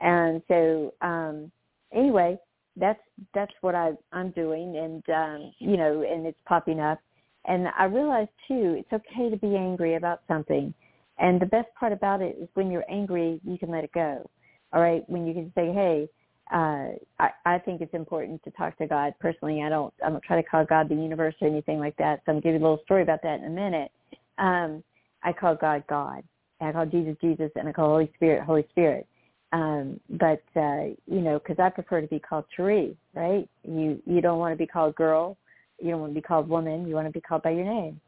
And 0.00 0.42
so, 0.48 0.94
um, 1.02 1.50
anyway, 1.92 2.38
that's 2.76 3.00
that's 3.34 3.52
what 3.60 3.74
I 3.74 3.92
I'm 4.12 4.30
doing, 4.30 4.76
and 4.76 5.02
um, 5.10 5.52
you 5.58 5.76
know, 5.76 6.02
and 6.02 6.26
it's 6.26 6.38
popping 6.46 6.80
up. 6.80 7.00
And 7.46 7.68
I 7.78 7.84
realized 7.84 8.30
too, 8.46 8.76
it's 8.78 8.92
okay 8.92 9.30
to 9.30 9.36
be 9.36 9.56
angry 9.56 9.96
about 9.96 10.22
something. 10.28 10.72
And 11.18 11.40
the 11.40 11.46
best 11.46 11.68
part 11.78 11.92
about 11.92 12.22
it 12.22 12.36
is 12.40 12.48
when 12.54 12.70
you're 12.70 12.84
angry, 12.88 13.40
you 13.44 13.58
can 13.58 13.70
let 13.70 13.84
it 13.84 13.92
go. 13.92 14.28
All 14.72 14.80
right, 14.80 15.02
when 15.08 15.26
you 15.26 15.34
can 15.34 15.52
say, 15.54 15.72
hey, 15.72 16.08
uh, 16.52 16.96
I, 17.18 17.30
I 17.44 17.58
think 17.58 17.80
it's 17.80 17.94
important 17.94 18.42
to 18.44 18.50
talk 18.52 18.76
to 18.78 18.86
God 18.86 19.14
personally. 19.20 19.62
I 19.62 19.68
don't 19.68 19.94
I 20.04 20.10
don't 20.10 20.22
try 20.22 20.40
to 20.40 20.48
call 20.48 20.64
God 20.64 20.88
the 20.88 20.96
universe 20.96 21.34
or 21.40 21.48
anything 21.48 21.78
like 21.78 21.96
that. 21.98 22.22
So 22.26 22.32
I'm 22.32 22.40
giving 22.40 22.60
a 22.60 22.64
little 22.64 22.82
story 22.84 23.02
about 23.02 23.22
that 23.22 23.40
in 23.40 23.46
a 23.46 23.50
minute. 23.50 23.90
Um, 24.38 24.82
I 25.22 25.32
call 25.32 25.54
God 25.54 25.84
God. 25.88 26.24
I 26.60 26.72
call 26.72 26.86
Jesus 26.86 27.16
Jesus, 27.20 27.50
and 27.54 27.68
I 27.68 27.72
call 27.72 27.90
Holy 27.90 28.10
Spirit 28.16 28.42
Holy 28.42 28.66
Spirit. 28.70 29.06
Um, 29.52 30.00
but 30.10 30.42
uh, 30.56 30.86
you 31.06 31.20
know, 31.20 31.38
because 31.38 31.62
I 31.62 31.68
prefer 31.70 32.00
to 32.00 32.06
be 32.08 32.18
called 32.18 32.44
Cherie, 32.56 32.96
right? 33.14 33.48
You 33.62 34.02
you 34.04 34.20
don't 34.20 34.38
want 34.38 34.52
to 34.52 34.56
be 34.56 34.66
called 34.66 34.96
girl, 34.96 35.36
you 35.80 35.90
don't 35.90 36.00
want 36.00 36.12
to 36.12 36.20
be 36.20 36.22
called 36.22 36.48
woman. 36.48 36.86
You 36.86 36.94
want 36.94 37.06
to 37.06 37.12
be 37.12 37.20
called 37.20 37.42
by 37.42 37.50
your 37.50 37.64
name. 37.64 38.00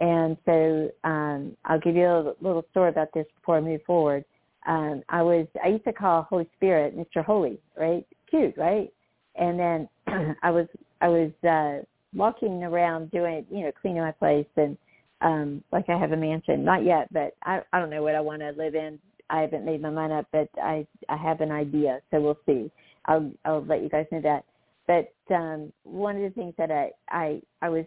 And 0.00 0.36
so 0.44 0.90
um, 1.04 1.56
I'll 1.64 1.80
give 1.80 1.96
you 1.96 2.06
a 2.06 2.34
little 2.40 2.64
story 2.70 2.90
about 2.90 3.08
this 3.12 3.26
before 3.34 3.56
I 3.56 3.60
move 3.60 3.80
forward. 3.84 4.24
Um, 4.68 5.02
I 5.08 5.22
was 5.22 5.46
I 5.64 5.68
used 5.68 5.84
to 5.84 5.92
call 5.92 6.22
Holy 6.22 6.48
Spirit 6.56 6.96
Mr. 6.96 7.24
Holy, 7.24 7.58
right? 7.76 8.06
Cute, 8.30 8.56
right? 8.56 8.92
And 9.34 9.58
then 9.58 9.88
I 10.42 10.50
was 10.50 10.66
I 11.00 11.08
was 11.08 11.32
uh, 11.48 11.84
walking 12.14 12.62
around 12.62 13.10
doing 13.10 13.44
you 13.50 13.64
know 13.64 13.72
cleaning 13.80 14.02
my 14.02 14.12
place 14.12 14.46
and 14.56 14.76
um 15.20 15.64
like 15.72 15.88
I 15.88 15.98
have 15.98 16.12
a 16.12 16.16
mansion, 16.16 16.64
not 16.64 16.84
yet, 16.84 17.12
but 17.12 17.34
I 17.42 17.62
I 17.72 17.80
don't 17.80 17.90
know 17.90 18.02
what 18.02 18.14
I 18.14 18.20
want 18.20 18.42
to 18.42 18.50
live 18.50 18.76
in 18.76 19.00
I 19.30 19.40
haven't 19.40 19.64
made 19.64 19.82
my 19.82 19.90
mind 19.90 20.12
up, 20.12 20.26
but 20.32 20.48
I 20.62 20.86
I 21.08 21.16
have 21.16 21.40
an 21.40 21.52
idea, 21.52 22.00
so 22.10 22.20
we'll 22.20 22.38
see. 22.46 22.70
I'll 23.06 23.30
I'll 23.44 23.64
let 23.64 23.82
you 23.82 23.88
guys 23.88 24.06
know 24.10 24.20
that. 24.22 24.44
But 24.86 25.12
um, 25.34 25.72
one 25.84 26.16
of 26.16 26.22
the 26.22 26.30
things 26.30 26.54
that 26.58 26.70
I 26.70 26.90
I 27.10 27.42
I 27.60 27.68
was 27.68 27.84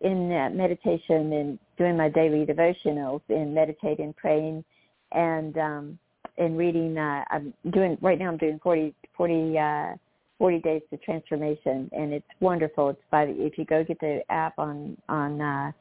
in 0.00 0.32
uh, 0.32 0.50
meditation 0.50 1.32
and 1.32 1.58
doing 1.76 1.96
my 1.96 2.08
daily 2.08 2.46
devotionals 2.46 3.20
and 3.28 3.54
meditating, 3.54 4.14
praying, 4.14 4.64
and 5.12 5.58
um, 5.58 5.98
and 6.40 6.58
reading. 6.58 6.98
Uh, 6.98 7.24
I'm 7.30 7.54
doing 7.70 7.96
right 8.00 8.18
now. 8.18 8.28
I'm 8.28 8.38
doing 8.38 8.58
40 8.62 8.94
40, 9.16 9.58
uh, 9.58 9.92
40 10.38 10.58
days 10.58 10.82
to 10.90 10.96
transformation, 10.98 11.88
and 11.92 12.12
it's 12.12 12.26
wonderful. 12.40 12.88
It's 12.90 13.00
by 13.10 13.26
if 13.28 13.56
you 13.56 13.64
go 13.64 13.84
get 13.84 14.00
the 14.00 14.22
app 14.28 14.58
on 14.58 14.96
on 15.08 15.40
uh, 15.40 15.72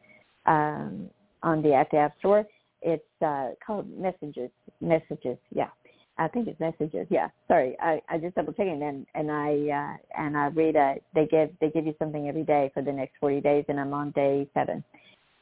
um, 0.46 1.10
on 1.42 1.64
the 1.64 1.74
at 1.74 1.90
the 1.90 1.98
App 1.98 2.20
Store 2.20 2.46
it's 2.82 3.04
uh, 3.22 3.50
called 3.66 3.88
Messages. 3.98 4.50
Messages, 4.82 5.38
yeah. 5.54 5.70
I 6.18 6.28
think 6.28 6.48
it's 6.48 6.60
Messages. 6.60 7.08
Yeah. 7.10 7.30
Sorry, 7.48 7.78
I, 7.80 8.02
I 8.10 8.18
just 8.18 8.36
double 8.36 8.54
checking 8.54 8.82
and 8.84 9.06
and 9.16 9.32
I 9.32 9.52
uh, 9.52 10.22
and 10.22 10.38
I 10.38 10.48
read 10.48 10.76
a 10.76 10.96
they 11.16 11.26
give 11.28 11.50
they 11.62 11.70
give 11.70 11.86
you 11.86 11.96
something 12.00 12.28
every 12.28 12.44
day 12.44 12.72
for 12.74 12.82
the 12.82 12.92
next 12.92 13.14
forty 13.20 13.42
days, 13.42 13.66
and 13.70 13.80
I'm 13.80 13.94
on 13.94 14.12
day 14.12 14.48
seven, 14.54 14.84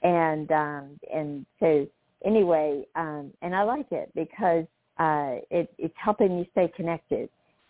and 0.03 0.51
um, 0.51 0.99
and 1.11 1.45
so 1.59 1.87
anyway, 2.25 2.83
um, 2.95 3.31
and 3.41 3.55
I 3.55 3.63
like 3.63 3.87
it 3.91 4.11
because 4.13 4.65
uh, 4.99 5.35
it, 5.49 5.71
it's 5.77 5.95
helping 5.97 6.37
me 6.37 6.49
stay 6.51 6.71
connected. 6.75 7.29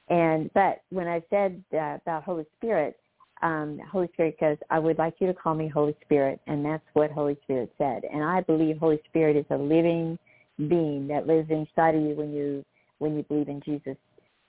And 0.10 0.50
but 0.54 0.82
when 0.90 1.08
I 1.08 1.22
said 1.30 1.62
uh, 1.74 1.98
about 2.02 2.24
Holy 2.24 2.46
Spirit, 2.58 2.98
um, 3.42 3.80
Holy 3.92 4.10
Spirit 4.14 4.40
goes, 4.40 4.58
I 4.70 4.80
would 4.80 4.98
like 4.98 5.16
you 5.20 5.28
to 5.28 5.34
call 5.34 5.54
me 5.54 5.68
Holy 5.68 5.96
Spirit. 6.04 6.40
And 6.48 6.64
that's 6.66 6.84
what 6.94 7.12
Holy 7.12 7.38
Spirit 7.44 7.72
said. 7.78 8.04
And 8.12 8.24
I 8.24 8.42
believe 8.42 8.78
Holy 8.78 9.00
Spirit 9.10 9.36
is 9.36 9.46
a 9.50 9.58
living 9.58 10.18
being 10.58 11.08
that 11.08 11.28
lives 11.28 11.50
inside 11.52 11.96
of 11.96 12.02
you 12.02 12.16
when 12.16 12.34
you 12.34 12.66
when 13.00 13.16
you 13.16 13.24
believe 13.24 13.48
in 13.48 13.62
Jesus 13.62 13.96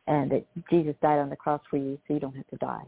and 0.07 0.31
that 0.31 0.47
Jesus 0.71 0.95
died 1.03 1.19
on 1.19 1.29
the 1.29 1.37
cross 1.37 1.61
for 1.69 1.77
you 1.77 1.99
so 2.07 2.15
you 2.15 2.21
don't 2.21 2.35
have 2.35 2.49
to 2.49 2.57
die. 2.57 2.85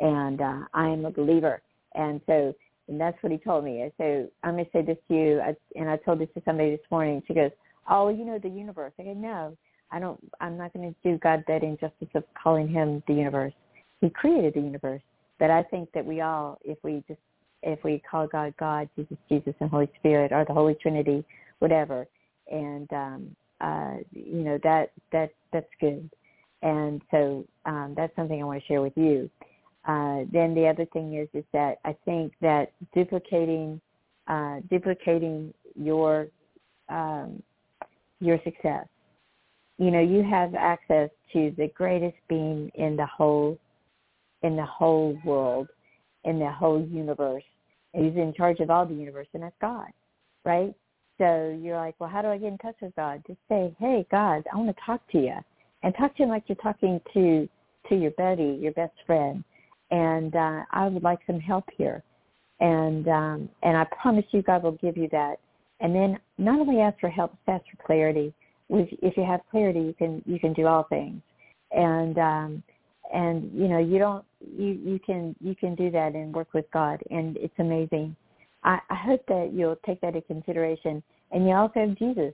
And 0.00 0.40
uh, 0.40 0.60
I 0.72 0.88
am 0.88 1.04
a 1.04 1.10
believer. 1.10 1.60
And 1.94 2.20
so 2.26 2.54
and 2.88 3.00
that's 3.00 3.16
what 3.22 3.32
he 3.32 3.38
told 3.38 3.64
me. 3.64 3.90
So 3.98 4.28
I'm 4.42 4.54
going 4.54 4.64
to 4.64 4.70
say 4.72 4.82
this 4.82 4.98
to 5.08 5.14
you, 5.14 5.40
I, 5.40 5.54
and 5.76 5.88
I 5.88 5.96
told 5.98 6.18
this 6.18 6.28
to 6.34 6.42
somebody 6.44 6.70
this 6.70 6.90
morning. 6.90 7.22
She 7.26 7.34
goes, 7.34 7.50
oh, 7.88 8.08
you 8.08 8.24
know 8.24 8.38
the 8.38 8.48
universe. 8.48 8.92
I 8.98 9.02
go, 9.04 9.14
no, 9.14 9.56
I 9.90 9.98
don't, 9.98 10.18
I'm 10.40 10.56
not 10.56 10.72
going 10.72 10.94
to 10.94 11.10
do 11.10 11.18
God 11.18 11.44
that 11.48 11.62
injustice 11.62 12.08
of 12.14 12.24
calling 12.42 12.68
him 12.68 13.02
the 13.06 13.14
universe. 13.14 13.52
He 14.00 14.10
created 14.10 14.54
the 14.54 14.60
universe. 14.60 15.02
But 15.38 15.50
I 15.50 15.62
think 15.64 15.90
that 15.92 16.04
we 16.04 16.20
all, 16.20 16.58
if 16.64 16.78
we 16.82 17.02
just, 17.08 17.20
if 17.62 17.82
we 17.84 18.02
call 18.08 18.26
God 18.26 18.54
God, 18.58 18.88
Jesus, 18.96 19.16
Jesus, 19.28 19.54
and 19.60 19.70
Holy 19.70 19.90
Spirit, 19.98 20.32
or 20.32 20.44
the 20.44 20.52
Holy 20.52 20.74
Trinity, 20.74 21.24
whatever, 21.58 22.06
and 22.50 22.92
um, 22.92 23.36
uh, 23.60 23.94
you 24.12 24.42
know 24.42 24.58
that 24.62 24.92
that 25.12 25.30
that's 25.52 25.70
good. 25.80 26.08
And 26.62 27.02
so 27.10 27.44
um, 27.64 27.94
that's 27.96 28.14
something 28.14 28.40
I 28.40 28.44
want 28.44 28.60
to 28.60 28.66
share 28.66 28.82
with 28.82 28.96
you. 28.96 29.28
Uh, 29.84 30.22
then 30.32 30.54
the 30.54 30.68
other 30.68 30.84
thing 30.86 31.14
is 31.14 31.28
is 31.34 31.44
that 31.52 31.78
I 31.84 31.96
think 32.04 32.32
that 32.40 32.72
duplicating 32.94 33.80
uh, 34.28 34.60
duplicating 34.70 35.52
your 35.74 36.28
um, 36.88 37.42
your 38.22 38.38
success 38.44 38.86
you 39.82 39.90
know, 39.90 40.00
you 40.00 40.22
have 40.22 40.54
access 40.54 41.10
to 41.32 41.52
the 41.56 41.68
greatest 41.74 42.16
being 42.28 42.70
in 42.74 42.96
the 42.96 43.06
whole 43.06 43.58
in 44.42 44.56
the 44.56 44.64
whole 44.64 45.18
world, 45.24 45.68
in 46.24 46.38
the 46.38 46.50
whole 46.50 46.84
universe. 46.84 47.42
He's 47.92 48.14
in 48.14 48.32
charge 48.36 48.60
of 48.60 48.70
all 48.70 48.86
the 48.86 48.94
universe, 48.94 49.26
and 49.34 49.42
that's 49.42 49.54
God, 49.60 49.88
right? 50.44 50.74
So 51.18 51.56
you're 51.60 51.76
like, 51.76 51.94
well, 51.98 52.08
how 52.08 52.22
do 52.22 52.28
I 52.28 52.38
get 52.38 52.48
in 52.48 52.58
touch 52.58 52.76
with 52.80 52.94
God? 52.96 53.22
Just 53.26 53.38
say, 53.48 53.74
hey, 53.78 54.06
God, 54.10 54.44
I 54.52 54.56
want 54.56 54.74
to 54.74 54.82
talk 54.84 55.00
to 55.12 55.18
you, 55.18 55.34
and 55.82 55.94
talk 55.96 56.16
to 56.16 56.22
him 56.22 56.28
like 56.28 56.44
you're 56.46 56.56
talking 56.56 57.00
to 57.14 57.48
to 57.88 57.96
your 57.96 58.12
buddy, 58.12 58.58
your 58.60 58.72
best 58.72 58.94
friend, 59.04 59.42
and 59.90 60.36
uh, 60.36 60.62
I 60.70 60.86
would 60.86 61.02
like 61.02 61.18
some 61.26 61.40
help 61.40 61.64
here, 61.76 62.04
and 62.60 63.08
um, 63.08 63.48
and 63.64 63.76
I 63.76 63.84
promise 64.00 64.26
you, 64.30 64.42
God 64.42 64.62
will 64.62 64.72
give 64.72 64.96
you 64.96 65.08
that. 65.10 65.40
And 65.82 65.94
then 65.94 66.18
not 66.38 66.60
only 66.60 66.80
ask 66.80 66.98
for 67.00 67.10
help, 67.10 67.36
ask 67.48 67.64
for 67.70 67.84
clarity. 67.84 68.32
If 68.70 69.16
you 69.16 69.24
have 69.24 69.40
clarity, 69.50 69.80
you 69.80 69.92
can 69.92 70.22
you 70.24 70.38
can 70.38 70.54
do 70.54 70.66
all 70.66 70.84
things, 70.84 71.20
and 71.72 72.16
um, 72.18 72.62
and 73.12 73.50
you 73.52 73.68
know 73.68 73.78
you 73.78 73.98
don't 73.98 74.24
you 74.40 74.80
you 74.82 74.98
can 75.04 75.36
you 75.40 75.54
can 75.54 75.74
do 75.74 75.90
that 75.90 76.14
and 76.14 76.32
work 76.32 76.54
with 76.54 76.64
God, 76.72 77.02
and 77.10 77.36
it's 77.36 77.52
amazing. 77.58 78.16
I, 78.64 78.78
I 78.88 78.94
hope 78.94 79.26
that 79.26 79.50
you'll 79.52 79.76
take 79.84 80.00
that 80.00 80.14
into 80.14 80.22
consideration, 80.22 81.02
and 81.32 81.46
you 81.46 81.54
also 81.54 81.80
have 81.80 81.98
Jesus. 81.98 82.32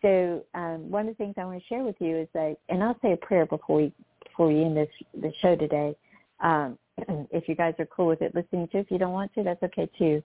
So 0.00 0.44
um, 0.54 0.88
one 0.88 1.08
of 1.08 1.16
the 1.16 1.24
things 1.24 1.34
I 1.36 1.44
want 1.44 1.60
to 1.60 1.66
share 1.66 1.82
with 1.82 1.96
you 1.98 2.16
is 2.16 2.28
that, 2.32 2.56
and 2.68 2.82
I'll 2.82 2.98
say 3.02 3.12
a 3.12 3.16
prayer 3.16 3.44
before 3.44 3.76
we 3.76 3.92
before 4.24 4.48
we 4.48 4.62
end 4.62 4.76
this 4.76 4.88
the 5.20 5.32
show 5.42 5.56
today. 5.56 5.96
Um, 6.40 6.78
if 7.32 7.48
you 7.48 7.56
guys 7.56 7.74
are 7.78 7.86
cool 7.86 8.06
with 8.06 8.22
it 8.22 8.34
listening 8.34 8.68
to, 8.68 8.78
if 8.78 8.90
you 8.90 8.98
don't 8.98 9.12
want 9.12 9.34
to, 9.34 9.42
that's 9.42 9.62
okay 9.64 9.90
too. 9.98 10.22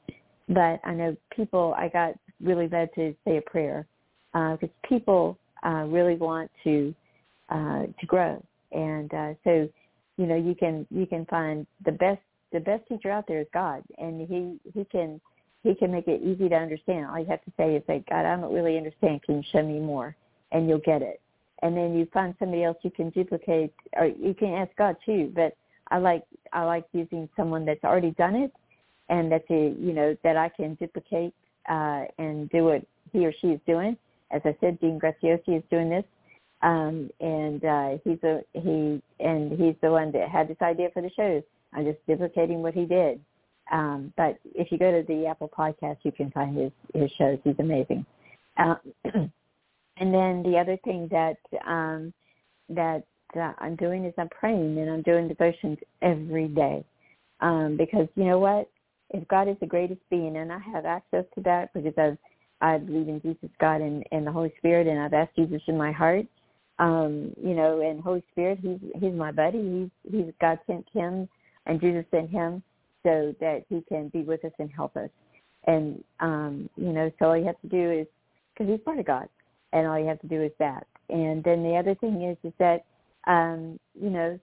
But 0.47 0.79
I 0.83 0.93
know 0.93 1.17
people, 1.35 1.75
I 1.77 1.89
got 1.89 2.13
really 2.41 2.67
led 2.67 2.93
to 2.95 3.15
say 3.25 3.37
a 3.37 3.41
prayer 3.41 3.85
because 4.33 4.59
uh, 4.63 4.87
people 4.87 5.37
uh, 5.65 5.85
really 5.87 6.15
want 6.15 6.49
to 6.63 6.93
uh, 7.49 7.85
to 7.99 8.05
grow, 8.05 8.43
and 8.71 9.13
uh, 9.13 9.33
so 9.43 9.67
you 10.17 10.25
know 10.25 10.35
you 10.35 10.55
can 10.55 10.85
you 10.91 11.05
can 11.05 11.25
find 11.25 11.65
the 11.85 11.91
best 11.91 12.21
the 12.51 12.59
best 12.59 12.87
teacher 12.87 13.11
out 13.11 13.27
there 13.27 13.41
is 13.41 13.47
God, 13.53 13.83
and 13.97 14.27
he 14.27 14.59
he 14.73 14.85
can 14.85 15.19
he 15.63 15.75
can 15.75 15.91
make 15.91 16.07
it 16.07 16.21
easy 16.21 16.49
to 16.49 16.55
understand. 16.55 17.07
All 17.07 17.19
you 17.19 17.25
have 17.25 17.43
to 17.43 17.51
say 17.57 17.75
is 17.75 17.83
say, 17.85 18.03
God, 18.09 18.25
I 18.25 18.35
don't 18.35 18.53
really 18.53 18.77
understand. 18.77 19.23
Can 19.23 19.37
you 19.37 19.43
show 19.51 19.61
me 19.61 19.79
more? 19.79 20.15
And 20.51 20.67
you'll 20.67 20.79
get 20.79 21.01
it. 21.01 21.21
And 21.61 21.75
then 21.75 21.93
you 21.93 22.07
find 22.13 22.33
somebody 22.39 22.63
else 22.63 22.77
you 22.81 22.91
can 22.91 23.09
duplicate, 23.09 23.73
or 23.97 24.05
you 24.05 24.33
can 24.33 24.53
ask 24.53 24.71
God 24.77 24.95
too. 25.05 25.31
But 25.35 25.55
I 25.91 25.97
like 25.97 26.23
I 26.53 26.63
like 26.63 26.85
using 26.93 27.27
someone 27.35 27.65
that's 27.65 27.83
already 27.83 28.11
done 28.11 28.35
it, 28.35 28.53
and 29.09 29.31
that's 29.31 29.49
a 29.49 29.75
you 29.77 29.93
know 29.93 30.15
that 30.23 30.37
I 30.37 30.49
can 30.49 30.75
duplicate 30.75 31.33
uh, 31.67 32.05
and 32.17 32.49
do 32.49 32.65
what 32.65 32.85
he 33.11 33.25
or 33.25 33.33
she 33.41 33.47
is 33.47 33.59
doing. 33.65 33.97
As 34.31 34.41
I 34.45 34.55
said, 34.61 34.79
Dean 34.79 34.99
Graziosi 34.99 35.57
is 35.57 35.63
doing 35.71 35.89
this, 35.89 36.05
um, 36.61 37.09
and 37.19 37.65
uh, 37.65 37.89
he's 38.03 38.21
a 38.23 38.41
he 38.53 39.01
and 39.19 39.51
he's 39.51 39.75
the 39.81 39.91
one 39.91 40.11
that 40.11 40.29
had 40.29 40.47
this 40.47 40.61
idea 40.61 40.89
for 40.93 41.01
the 41.01 41.09
shows. 41.15 41.43
I'm 41.73 41.85
just 41.85 42.05
duplicating 42.07 42.61
what 42.61 42.73
he 42.73 42.85
did. 42.85 43.19
Um, 43.71 44.13
but 44.17 44.37
if 44.55 44.71
you 44.71 44.77
go 44.77 44.91
to 44.91 45.05
the 45.07 45.25
Apple 45.27 45.49
Podcast, 45.49 45.97
you 46.03 46.11
can 46.11 46.31
find 46.31 46.57
his 46.57 46.71
his 46.93 47.11
shows. 47.17 47.39
He's 47.43 47.55
amazing. 47.59 48.05
Uh, 48.57 48.75
and 49.05 50.13
then 50.13 50.43
the 50.43 50.57
other 50.59 50.77
thing 50.83 51.07
that 51.11 51.37
um, 51.65 52.13
that 52.69 53.03
uh, 53.35 53.53
I'm 53.59 53.75
doing 53.75 54.05
is 54.05 54.13
I'm 54.17 54.29
praying 54.29 54.77
and 54.77 54.89
I'm 54.89 55.01
doing 55.01 55.27
devotions 55.27 55.77
every 56.01 56.47
day. 56.47 56.83
Um, 57.41 57.77
because 57.77 58.07
you 58.15 58.25
know 58.25 58.39
what? 58.39 58.69
If 59.11 59.27
God 59.27 59.47
is 59.47 59.55
the 59.59 59.65
greatest 59.65 60.01
being 60.09 60.37
and 60.37 60.51
I 60.51 60.59
have 60.59 60.85
access 60.85 61.25
to 61.35 61.41
that 61.41 61.73
because 61.73 61.93
I've, 61.97 62.17
I 62.61 62.77
believe 62.77 63.07
in 63.07 63.21
Jesus, 63.21 63.49
God, 63.59 63.81
and, 63.81 64.03
and 64.11 64.27
the 64.27 64.31
Holy 64.31 64.53
Spirit, 64.57 64.87
and 64.87 64.99
I've 64.99 65.13
asked 65.13 65.35
Jesus 65.35 65.61
in 65.67 65.77
my 65.77 65.91
heart, 65.91 66.25
um, 66.79 67.33
you 67.41 67.53
know, 67.53 67.81
and 67.81 68.01
Holy 68.01 68.23
Spirit, 68.31 68.59
he's 68.61 68.79
he's 68.99 69.13
my 69.13 69.31
buddy. 69.31 69.89
He's 70.05 70.11
he's 70.11 70.33
God 70.39 70.59
sent 70.65 70.85
him, 70.93 71.27
and 71.65 71.81
Jesus 71.81 72.05
sent 72.09 72.29
him 72.29 72.63
so 73.03 73.35
that 73.41 73.65
he 73.69 73.83
can 73.89 74.07
be 74.09 74.21
with 74.21 74.43
us 74.45 74.51
and 74.59 74.71
help 74.71 74.95
us. 74.95 75.09
And 75.65 76.03
um, 76.21 76.69
you 76.77 76.93
know, 76.93 77.11
so 77.19 77.25
all 77.25 77.37
you 77.37 77.45
have 77.45 77.59
to 77.61 77.67
do 77.67 77.91
is 77.91 78.07
because 78.53 78.71
he's 78.71 78.83
part 78.83 78.97
of 78.97 79.05
God, 79.05 79.27
and 79.73 79.87
all 79.87 79.99
you 79.99 80.07
have 80.07 80.21
to 80.21 80.27
do 80.27 80.41
is 80.41 80.51
that. 80.59 80.87
And 81.09 81.43
then 81.43 81.63
the 81.63 81.75
other 81.75 81.95
thing 81.95 82.23
is 82.23 82.37
is 82.43 82.53
that 82.59 82.85
um, 83.27 83.77
you 84.01 84.09
know, 84.09 84.39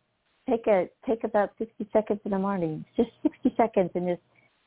take 0.48 0.66
a 0.66 0.88
take 1.06 1.24
about 1.24 1.52
60 1.58 1.88
seconds 1.90 2.20
in 2.26 2.32
the 2.32 2.38
morning, 2.38 2.84
just 2.96 3.10
60 3.22 3.54
seconds, 3.56 3.90
and 3.94 4.08
just 4.08 4.22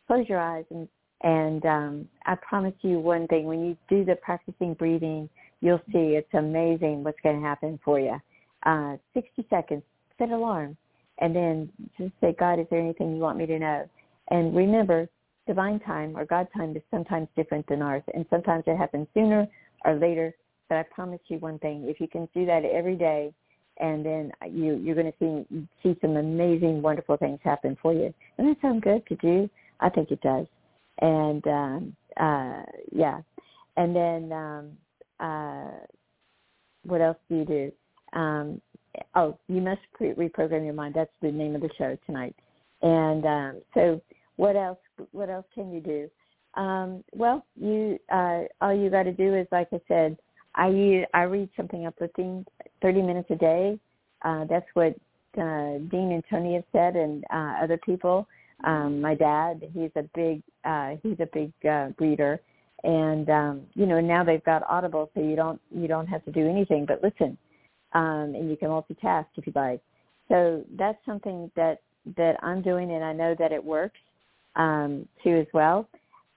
close 0.10 0.28
your 0.28 0.40
eyes 0.40 0.66
and 0.72 0.88
and 1.22 1.66
um, 1.66 2.08
I 2.26 2.36
promise 2.36 2.74
you 2.82 3.00
one 3.00 3.28
thing: 3.28 3.46
when 3.46 3.66
you 3.66 3.78
do 3.90 4.06
the 4.06 4.16
practicing 4.16 4.74
breathing, 4.74 5.30
you'll 5.62 5.82
see 5.92 6.16
it's 6.16 6.34
amazing 6.34 7.04
what's 7.04 7.20
going 7.22 7.36
to 7.36 7.46
happen 7.46 7.78
for 7.84 8.00
you. 8.00 8.18
Uh, 8.64 8.96
60 9.14 9.46
seconds, 9.50 9.84
set 10.18 10.32
alarm, 10.32 10.78
and 11.20 11.36
then 11.36 11.70
just 11.98 12.14
say, 12.22 12.36
God, 12.40 12.60
is 12.60 12.68
there 12.72 12.80
anything 12.80 13.16
you 13.16 13.22
want 13.22 13.38
me 13.38 13.46
to 13.48 13.60
know? 13.60 13.90
And 14.30 14.56
remember, 14.56 15.10
divine 15.46 15.82
time 15.82 16.18
or 16.18 16.24
God 16.26 16.48
time 16.56 16.76
is 16.76 16.84
sometimes 16.90 17.28
different 17.36 17.68
than 17.68 17.82
ours, 17.82 18.04
and 18.14 18.26
sometimes 18.30 18.64
it 18.66 18.78
happens 18.78 19.08
sooner 19.14 19.46
or 19.84 19.96
later. 19.96 20.34
But 20.70 20.78
I 20.78 20.84
promise 20.84 21.20
you 21.28 21.38
one 21.40 21.60
thing: 21.60 21.84
if 21.86 22.00
you 22.00 22.08
can 22.08 22.30
do 22.34 22.46
that 22.46 22.64
every 22.64 22.96
day, 22.96 23.34
and 23.80 24.06
then 24.06 24.32
you 24.50 24.76
you're 24.76 24.96
going 24.96 25.12
to 25.12 25.46
see 25.52 25.68
see 25.84 26.00
some 26.00 26.16
amazing, 26.16 26.82
wonderful 26.82 27.18
things 27.18 27.40
happen 27.44 27.78
for 27.82 27.92
you. 27.92 28.14
Doesn't 28.38 28.54
that 28.54 28.62
sound 28.62 28.84
good 28.84 29.06
to 29.08 29.16
do? 29.18 29.50
I 29.80 29.90
think 29.90 30.12
it 30.12 30.22
does. 30.22 30.46
And 31.02 31.46
um, 31.48 31.96
uh, 32.20 32.64
yeah, 32.92 33.22
and 33.78 33.96
then 33.96 34.32
um, 34.32 34.72
uh, 35.20 35.86
what 36.84 37.02
else 37.02 37.18
do 37.30 37.38
you 37.38 37.46
do? 37.46 37.72
Um, 38.14 38.62
oh, 39.16 39.38
you 39.48 39.62
must 39.62 39.82
pre- 39.94 40.14
reprogram 40.14 40.66
your 40.66 40.74
mind. 40.74 40.96
That's 40.96 41.12
the 41.22 41.32
name 41.32 41.56
of 41.56 41.62
the 41.62 41.70
show 41.78 41.98
tonight. 42.06 42.36
And 42.82 43.26
um, 43.26 43.62
so, 43.74 44.02
what 44.36 44.56
else? 44.56 44.80
What 45.12 45.30
else 45.30 45.46
can 45.54 45.72
you 45.72 45.80
do? 45.80 46.10
Um, 46.60 47.04
well, 47.14 47.46
you 47.56 48.00
uh, 48.12 48.42
all 48.62 48.74
you 48.74 48.90
got 48.90 49.04
to 49.04 49.14
do 49.14 49.36
is, 49.36 49.48
like 49.52 49.70
I 49.72 49.80
said, 49.88 50.18
I 50.56 51.06
I 51.14 51.24
read 51.24 51.50
something 51.56 51.86
uplifting, 51.86 52.46
30 52.82 53.02
minutes 53.02 53.30
a 53.32 53.36
day. 53.36 53.80
Uh, 54.24 54.46
that's 54.46 54.68
what 54.74 54.96
uh, 55.38 55.78
Dean 55.90 56.12
and 56.12 56.24
Tony 56.30 56.56
have 56.56 56.64
said, 56.72 56.96
and 56.96 57.24
uh, 57.32 57.56
other 57.64 57.78
people. 57.78 58.28
Um, 58.64 59.02
my 59.02 59.16
dad, 59.16 59.62
he's 59.74 59.92
a 59.96 60.04
big 60.16 60.42
uh, 60.66 60.96
he's 61.02 61.20
a 61.20 61.28
big 61.34 61.54
uh, 61.66 61.90
reader, 61.98 62.40
and 62.84 63.30
um, 63.30 63.62
you 63.74 63.86
know 63.86 64.02
now 64.02 64.24
they've 64.24 64.44
got 64.44 64.64
Audible, 64.70 65.10
so 65.14 65.22
you 65.22 65.36
don't 65.36 65.62
you 65.72 65.88
don't 65.88 66.08
have 66.08 66.24
to 66.26 66.32
do 66.32 66.48
anything 66.48 66.86
but 66.86 67.02
listen, 67.04 67.38
um, 67.94 68.34
and 68.36 68.50
you 68.50 68.58
can 68.58 68.70
multitask 68.70 69.28
if 69.38 69.48
you 69.48 69.54
like. 69.56 69.82
So 70.28 70.64
that's 70.78 70.98
something 71.06 71.50
that 71.56 71.82
that 72.18 72.36
I'm 72.44 72.62
doing, 72.62 72.92
and 72.92 73.04
I 73.04 73.14
know 73.14 73.36
that 73.40 73.52
it 73.52 73.64
works 73.64 74.00
um, 74.56 75.08
too 75.24 75.38
as 75.38 75.48
well. 75.54 75.88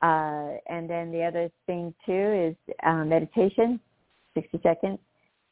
Uh, 0.03 0.59
and 0.69 0.91
then 0.91 1.13
the 1.13 1.23
other 1.23 1.51
thing 1.67 1.95
too 2.05 2.13
is 2.67 2.75
uh, 2.85 3.05
meditation, 3.05 3.79
60 4.35 4.61
seconds. 4.63 4.99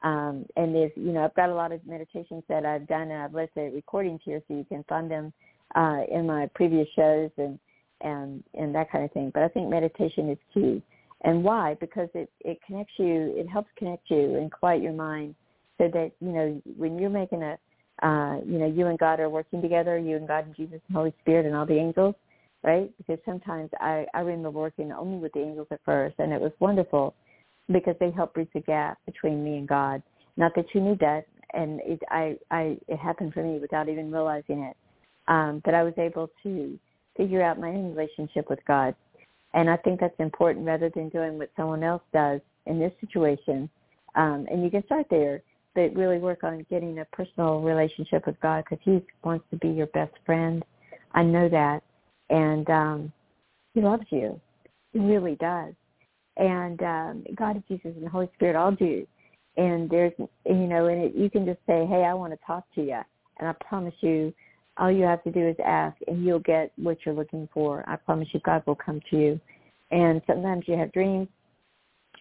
Um, 0.03 0.47
and 0.57 0.75
there's, 0.75 0.91
you 0.97 1.13
know, 1.13 1.25
I've 1.25 1.35
got 1.35 1.51
a 1.51 1.55
lot 1.55 1.73
of 1.73 1.87
meditations 1.87 2.43
that 2.49 2.65
I've 2.65 2.89
done, 2.89 3.11
and 3.11 3.23
I've 3.23 3.33
the 3.33 3.71
recordings 3.75 4.21
here, 4.25 4.43
so 4.49 4.55
you 4.55 4.65
can 4.65 4.83
find 4.89 5.11
them 5.11 5.33
uh, 5.75 6.03
in 6.11 6.27
my 6.27 6.49
previous 6.55 6.89
shows 6.97 7.31
and 7.37 7.59
and 8.03 8.43
and 8.55 8.75
that 8.75 8.91
kind 8.91 9.05
of 9.05 9.13
thing. 9.13 9.31
But 9.33 9.43
I 9.43 9.49
think 9.49 9.69
meditation 9.69 10.31
is 10.31 10.39
key. 10.53 10.83
And 11.23 11.45
why? 11.45 11.77
Because 11.81 12.09
it 12.15 12.31
it 12.41 12.59
connects 12.67 12.95
you. 12.99 13.35
It 13.37 13.49
helps 13.49 13.69
connect 13.77 14.11
you 14.11 14.37
and 14.37 14.51
quiet 14.51 14.83
your 14.83 14.93
mind, 14.93 15.35
so 15.79 15.89
that 15.93 16.13
you 16.21 16.33
know 16.33 16.63
when 16.77 16.99
you're 16.99 17.11
making 17.11 17.43
a, 17.43 17.59
uh, 18.03 18.41
you 18.47 18.59
know, 18.59 18.67
you 18.67 18.87
and 18.87 18.99
God 18.99 19.21
are 19.21 19.29
working 19.29 19.61
together. 19.61 19.99
You 19.99 20.17
and 20.17 20.27
God 20.27 20.47
and 20.47 20.57
Jesus 20.57 20.81
and 20.89 20.97
Holy 20.97 21.13
Spirit 21.21 21.47
and 21.47 21.55
all 21.55 21.67
the 21.67 21.79
angels, 21.79 22.15
right? 22.63 22.91
Because 22.97 23.19
sometimes 23.25 23.71
I 23.81 24.07
I 24.15 24.21
remember 24.21 24.51
working 24.51 24.93
only 24.93 25.19
with 25.19 25.33
the 25.35 25.41
angels 25.41 25.69
at 25.71 25.81
first, 25.85 26.17
and 26.19 26.33
it 26.33 26.41
was 26.41 26.53
wonderful 26.59 27.15
because 27.71 27.97
they 28.01 28.11
help 28.11 28.35
bridge 28.35 28.49
the 28.55 28.61
gap 28.61 28.99
between 29.07 29.45
me 29.45 29.59
and 29.59 29.69
God. 29.69 30.03
Not 30.37 30.55
that 30.57 30.67
you 30.75 30.81
need 30.81 30.99
that, 31.01 31.27
and 31.53 31.81
it 31.85 32.01
I 32.09 32.37
I 32.51 32.79
it 32.89 32.99
happened 32.99 33.35
for 33.35 33.43
me 33.43 33.59
without 33.59 33.91
even 33.91 34.11
realizing 34.11 34.61
it. 34.61 34.77
Um, 35.31 35.63
but 35.65 35.75
I 35.75 35.83
was 35.83 35.95
able 35.97 36.29
to 36.43 36.79
figure 37.17 37.43
out 37.43 37.59
my 37.59 37.69
own 37.69 37.95
relationship 37.95 38.51
with 38.51 38.59
God. 38.67 38.95
And 39.55 39.71
I 39.71 39.77
think 39.77 40.01
that's 40.01 40.19
important 40.19 40.67
rather 40.67 40.91
than 40.91 41.09
doing 41.09 41.39
what 41.39 41.51
someone 41.57 41.83
else 41.83 42.03
does 42.13 42.41
in 42.67 42.79
this 42.79 42.93
situation. 43.01 43.71
Um, 44.17 44.47
and 44.51 44.63
you 44.63 44.71
can 44.71 44.85
start 44.85 45.07
there, 45.09 45.41
but 45.75 45.95
really 45.95 46.19
work 46.19 46.43
on 46.43 46.67
getting 46.69 46.99
a 46.99 47.05
personal 47.07 47.61
relationship 47.61 48.27
with 48.27 48.39
God 48.41 48.65
because 48.65 48.83
he 48.85 49.01
wants 49.23 49.45
to 49.51 49.57
be 49.57 49.69
your 49.69 49.87
best 49.89 50.13
friend. 50.27 50.65
I 51.15 51.23
know 51.23 51.49
that. 51.49 51.83
And 52.29 52.69
um, 52.69 53.13
he 53.73 53.81
loves 53.81 54.05
you. 54.11 54.41
He 54.93 54.99
really 54.99 55.37
does. 55.37 55.75
And 56.37 56.83
um, 56.83 57.25
God, 57.37 57.63
Jesus, 57.69 57.93
and 57.97 58.05
the 58.05 58.11
Holy 58.11 58.29
Spirit 58.35 58.57
all 58.57 58.73
do. 58.73 59.07
And 59.57 59.89
there's, 59.89 60.13
you 60.19 60.55
know, 60.55 60.87
and 60.87 61.03
it, 61.03 61.15
you 61.15 61.31
can 61.31 61.45
just 61.45 61.59
say, 61.67 61.87
hey, 61.87 62.05
I 62.05 62.15
want 62.15 62.33
to 62.33 62.39
talk 62.47 62.65
to 62.75 62.83
you. 62.83 63.01
And 63.39 63.49
I 63.49 63.53
promise 63.65 63.95
you, 64.01 64.33
all 64.81 64.91
you 64.91 65.05
have 65.05 65.23
to 65.25 65.31
do 65.31 65.47
is 65.47 65.57
ask 65.65 65.97
and 66.09 66.25
you'll 66.25 66.41
get 66.41 66.73
what 66.77 66.99
you're 67.05 67.15
looking 67.15 67.49
for. 67.53 67.85
I 67.87 67.97
promise 67.97 68.29
you 68.33 68.41
God 68.41 68.63
will 68.67 68.75
come 68.75 69.01
to 69.11 69.17
you. 69.17 69.41
And 69.91 70.23
sometimes 70.27 70.65
you 70.67 70.77
have 70.77 70.91
dreams 70.93 71.29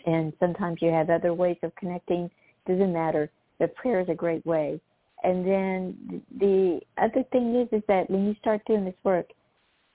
and 0.05 0.33
sometimes 0.39 0.79
you 0.81 0.91
have 0.91 1.09
other 1.09 1.33
ways 1.33 1.57
of 1.63 1.73
connecting. 1.75 2.29
Doesn't 2.67 2.91
matter. 2.91 3.31
But 3.59 3.75
prayer 3.75 4.01
is 4.01 4.09
a 4.09 4.13
great 4.13 4.45
way. 4.45 4.79
And 5.23 5.45
then 5.45 6.21
the 6.37 6.79
other 6.97 7.23
thing 7.31 7.55
is, 7.55 7.67
is 7.71 7.83
that 7.87 8.09
when 8.09 8.25
you 8.25 8.35
start 8.39 8.61
doing 8.65 8.85
this 8.85 8.93
work, 9.03 9.27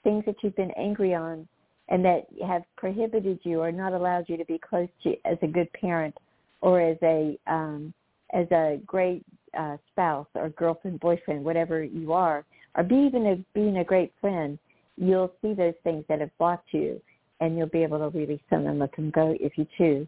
things 0.02 0.24
that 0.26 0.36
you've 0.42 0.56
been 0.56 0.72
angry 0.72 1.14
on 1.14 1.46
and 1.88 2.04
that 2.04 2.26
have 2.46 2.62
prohibited 2.76 3.40
you 3.42 3.60
or 3.60 3.72
not 3.72 3.92
allowed 3.92 4.24
you 4.28 4.36
to 4.36 4.44
be 4.46 4.58
close 4.58 4.88
to 5.02 5.14
as 5.24 5.36
a 5.42 5.46
good 5.46 5.70
parent 5.72 6.14
or 6.60 6.80
as 6.80 6.96
a 7.02 7.38
um, 7.46 7.92
as 8.32 8.50
a 8.50 8.80
great 8.86 9.24
uh, 9.58 9.76
spouse 9.92 10.26
or 10.34 10.48
girlfriend, 10.50 10.98
boyfriend, 10.98 11.44
whatever 11.44 11.84
you 11.84 12.12
are, 12.12 12.44
or 12.76 12.82
be 12.82 12.96
even 12.96 13.26
a, 13.26 13.36
being 13.54 13.78
a 13.78 13.84
great 13.84 14.12
friend, 14.20 14.58
you'll 14.96 15.32
see 15.42 15.54
those 15.54 15.74
things 15.82 16.04
that 16.08 16.20
have 16.20 16.36
blocked 16.38 16.68
you, 16.72 17.00
and 17.40 17.56
you'll 17.56 17.66
be 17.68 17.82
able 17.82 17.98
to 17.98 18.16
release 18.16 18.40
them 18.50 18.66
and 18.66 18.78
let 18.78 18.94
them 18.96 19.10
go 19.10 19.36
if 19.40 19.56
you 19.56 19.66
choose. 19.76 20.06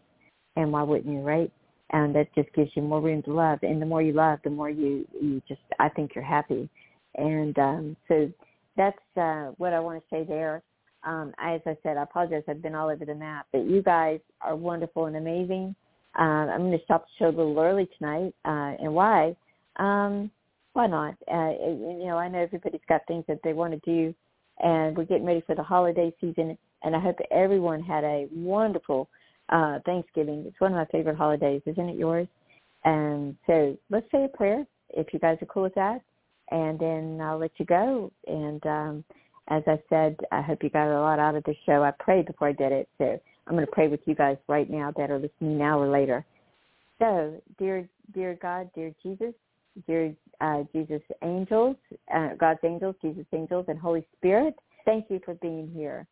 And 0.57 0.73
why 0.73 0.83
wouldn't 0.83 1.13
you, 1.13 1.21
right? 1.21 1.53
And 1.91 2.15
that 2.15 2.35
just 2.35 2.53
gives 2.55 2.71
you 2.75 2.83
more 2.83 3.01
room 3.01 3.23
to 3.25 3.33
love. 3.33 3.61
And 3.63 3.81
the 3.81 3.87
more 3.87 4.03
you 4.03 4.13
love, 4.13 4.41
the 4.43 4.51
more 4.51 4.71
you 4.71 5.07
you 5.21 5.43
just 5.47 5.61
I 5.79 5.89
think 5.89 6.15
you're 6.15 6.25
happy. 6.25 6.69
And 7.17 7.59
um, 7.59 7.97
so 8.09 8.31
that's 8.77 8.99
uh, 9.17 9.53
what 9.59 9.73
I 9.73 9.81
want 9.81 10.03
to 10.03 10.15
say 10.15 10.25
there. 10.25 10.63
Um, 11.05 11.33
as 11.39 11.61
I 11.67 11.77
said, 11.83 11.97
I 11.97 12.03
apologize. 12.03 12.43
I've 12.49 12.63
been 12.63 12.75
all 12.75 12.89
over 12.89 13.05
the 13.05 13.15
map, 13.15 13.47
but 13.53 13.65
you 13.67 13.83
guys 13.83 14.19
are 14.41 14.57
wonderful 14.57 15.07
and 15.07 15.17
amazing. 15.17 15.75
Uh, 16.19 16.23
I'm 16.23 16.63
going 16.63 16.79
to 16.79 16.85
stop 16.85 17.05
the 17.05 17.11
show 17.19 17.29
a 17.29 17.37
little 17.37 17.59
early 17.61 17.89
tonight, 17.99 18.35
uh, 18.45 18.75
and 18.83 18.93
why? 18.93 19.37
Um, 19.77 20.31
why 20.77 20.87
not? 20.87 21.15
Uh, 21.33 21.53
you 21.67 22.05
know, 22.05 22.19
I 22.19 22.29
know 22.29 22.41
everybody's 22.41 22.83
got 22.87 23.01
things 23.09 23.25
that 23.29 23.41
they 23.43 23.55
want 23.55 23.73
to 23.73 23.91
do, 23.91 24.15
and 24.63 24.95
we're 24.95 25.05
getting 25.05 25.25
ready 25.25 25.43
for 25.47 25.55
the 25.55 25.63
holiday 25.63 26.13
season. 26.21 26.57
And 26.83 26.95
I 26.95 27.01
hope 27.01 27.17
everyone 27.31 27.83
had 27.83 28.05
a 28.05 28.29
wonderful 28.31 29.09
uh, 29.49 29.79
Thanksgiving. 29.87 30.45
It's 30.47 30.61
one 30.61 30.73
of 30.73 30.77
my 30.77 30.85
favorite 30.93 31.17
holidays, 31.17 31.63
isn't 31.65 31.89
it 31.89 31.97
yours? 31.97 32.29
And 32.85 33.37
so 33.47 33.75
let's 33.89 34.07
say 34.13 34.25
a 34.25 34.37
prayer 34.37 34.67
if 34.91 35.15
you 35.15 35.19
guys 35.19 35.39
are 35.41 35.47
cool 35.47 35.63
with 35.63 35.75
that, 35.77 36.03
and 36.51 36.79
then 36.79 37.21
I'll 37.23 37.39
let 37.39 37.53
you 37.57 37.65
go. 37.65 38.13
And 38.27 38.65
um, 38.67 39.05
as 39.49 39.63
I 39.67 39.81
said, 39.89 40.17
I 40.31 40.43
hope 40.43 40.63
you 40.63 40.69
got 40.69 40.95
a 40.95 41.01
lot 41.01 41.19
out 41.19 41.37
of 41.37 41.45
the 41.45 41.55
show. 41.65 41.83
I 41.85 41.93
prayed 41.93 42.27
before 42.27 42.49
I 42.49 42.53
did 42.53 42.73
it, 42.73 42.87
so 42.99 43.19
I'm 43.47 43.55
going 43.55 43.65
to 43.65 43.73
pray 43.73 43.89
with 43.89 44.01
you 44.05 44.15
guys 44.15 44.37
right 44.47 44.69
now 44.69 44.93
that 44.99 45.11
are 45.11 45.19
listening 45.19 45.57
now 45.57 45.81
or 45.81 45.89
later. 45.89 46.27
So, 46.99 47.41
dear, 47.59 47.89
dear 48.13 48.39
God, 48.41 48.71
dear 48.75 48.93
Jesus, 49.03 49.33
dear 49.87 50.15
uh, 50.41 50.63
Jesus 50.73 51.03
angels, 51.23 51.77
uh, 52.15 52.31
God's 52.39 52.61
angels, 52.65 52.97
Jesus 53.03 53.25
angels, 53.33 53.67
and 53.69 53.79
Holy 53.79 54.07
Spirit, 54.17 54.55
thank 54.85 55.07
you 55.11 55.21
for 55.25 55.35
being 55.35 55.71
here. 55.75 56.07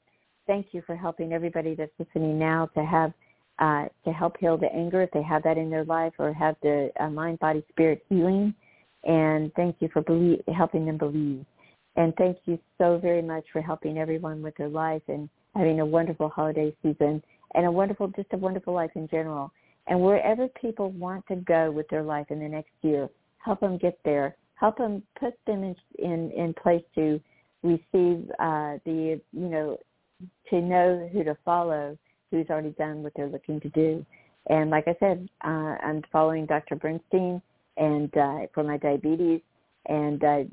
Thank 0.46 0.68
you 0.72 0.82
for 0.86 0.96
helping 0.96 1.32
everybody 1.32 1.74
that's 1.74 1.92
listening 1.98 2.38
now 2.38 2.66
to 2.74 2.84
have 2.84 3.12
uh, 3.58 3.84
to 4.04 4.12
help 4.12 4.36
heal 4.38 4.58
the 4.58 4.72
anger 4.74 5.02
if 5.02 5.10
they 5.12 5.22
have 5.22 5.42
that 5.44 5.56
in 5.56 5.70
their 5.70 5.84
life 5.84 6.12
or 6.18 6.32
have 6.32 6.56
the 6.62 6.90
uh, 6.98 7.08
mind, 7.08 7.38
body, 7.38 7.64
spirit 7.70 8.04
healing. 8.08 8.52
And 9.04 9.52
thank 9.54 9.76
you 9.80 9.88
for 9.92 10.02
believe, 10.02 10.42
helping 10.56 10.86
them 10.86 10.98
believe. 10.98 11.44
And 11.96 12.12
thank 12.16 12.38
you 12.46 12.58
so 12.78 12.98
very 12.98 13.22
much 13.22 13.44
for 13.52 13.62
helping 13.62 13.98
everyone 13.98 14.42
with 14.42 14.56
their 14.56 14.68
life 14.68 15.02
and 15.06 15.28
having 15.54 15.80
a 15.80 15.86
wonderful 15.86 16.28
holiday 16.28 16.74
season 16.82 17.22
and 17.54 17.66
a 17.66 17.70
wonderful, 17.70 18.08
just 18.08 18.32
a 18.32 18.36
wonderful 18.36 18.74
life 18.74 18.90
in 18.96 19.08
general. 19.08 19.52
And 19.86 20.00
wherever 20.00 20.48
people 20.60 20.90
want 20.90 21.24
to 21.28 21.36
go 21.36 21.70
with 21.70 21.86
their 21.88 22.02
life 22.02 22.26
in 22.30 22.40
the 22.40 22.48
next 22.48 22.72
year, 22.82 23.08
help 23.44 23.60
them 23.60 23.78
get 23.78 23.98
there. 24.04 24.36
Help 24.54 24.78
them 24.78 25.02
put 25.18 25.34
them 25.46 25.62
in 25.64 25.76
in, 25.98 26.30
in 26.32 26.54
place 26.54 26.84
to 26.94 27.20
receive 27.62 28.30
uh, 28.38 28.78
the 28.84 29.20
you 29.32 29.48
know 29.48 29.78
to 30.50 30.60
know 30.60 31.08
who 31.12 31.24
to 31.24 31.36
follow, 31.44 31.98
who's 32.30 32.46
already 32.50 32.70
done 32.70 33.02
what 33.02 33.12
they're 33.16 33.28
looking 33.28 33.60
to 33.60 33.68
do. 33.70 34.04
And 34.48 34.70
like 34.70 34.86
I 34.86 34.96
said, 35.00 35.28
uh, 35.44 35.76
I'm 35.82 36.02
following 36.12 36.46
Dr. 36.46 36.76
Bernstein 36.76 37.40
and 37.76 38.16
uh, 38.16 38.38
for 38.52 38.62
my 38.62 38.76
diabetes, 38.76 39.40
and 39.86 40.22
uh, 40.22 40.44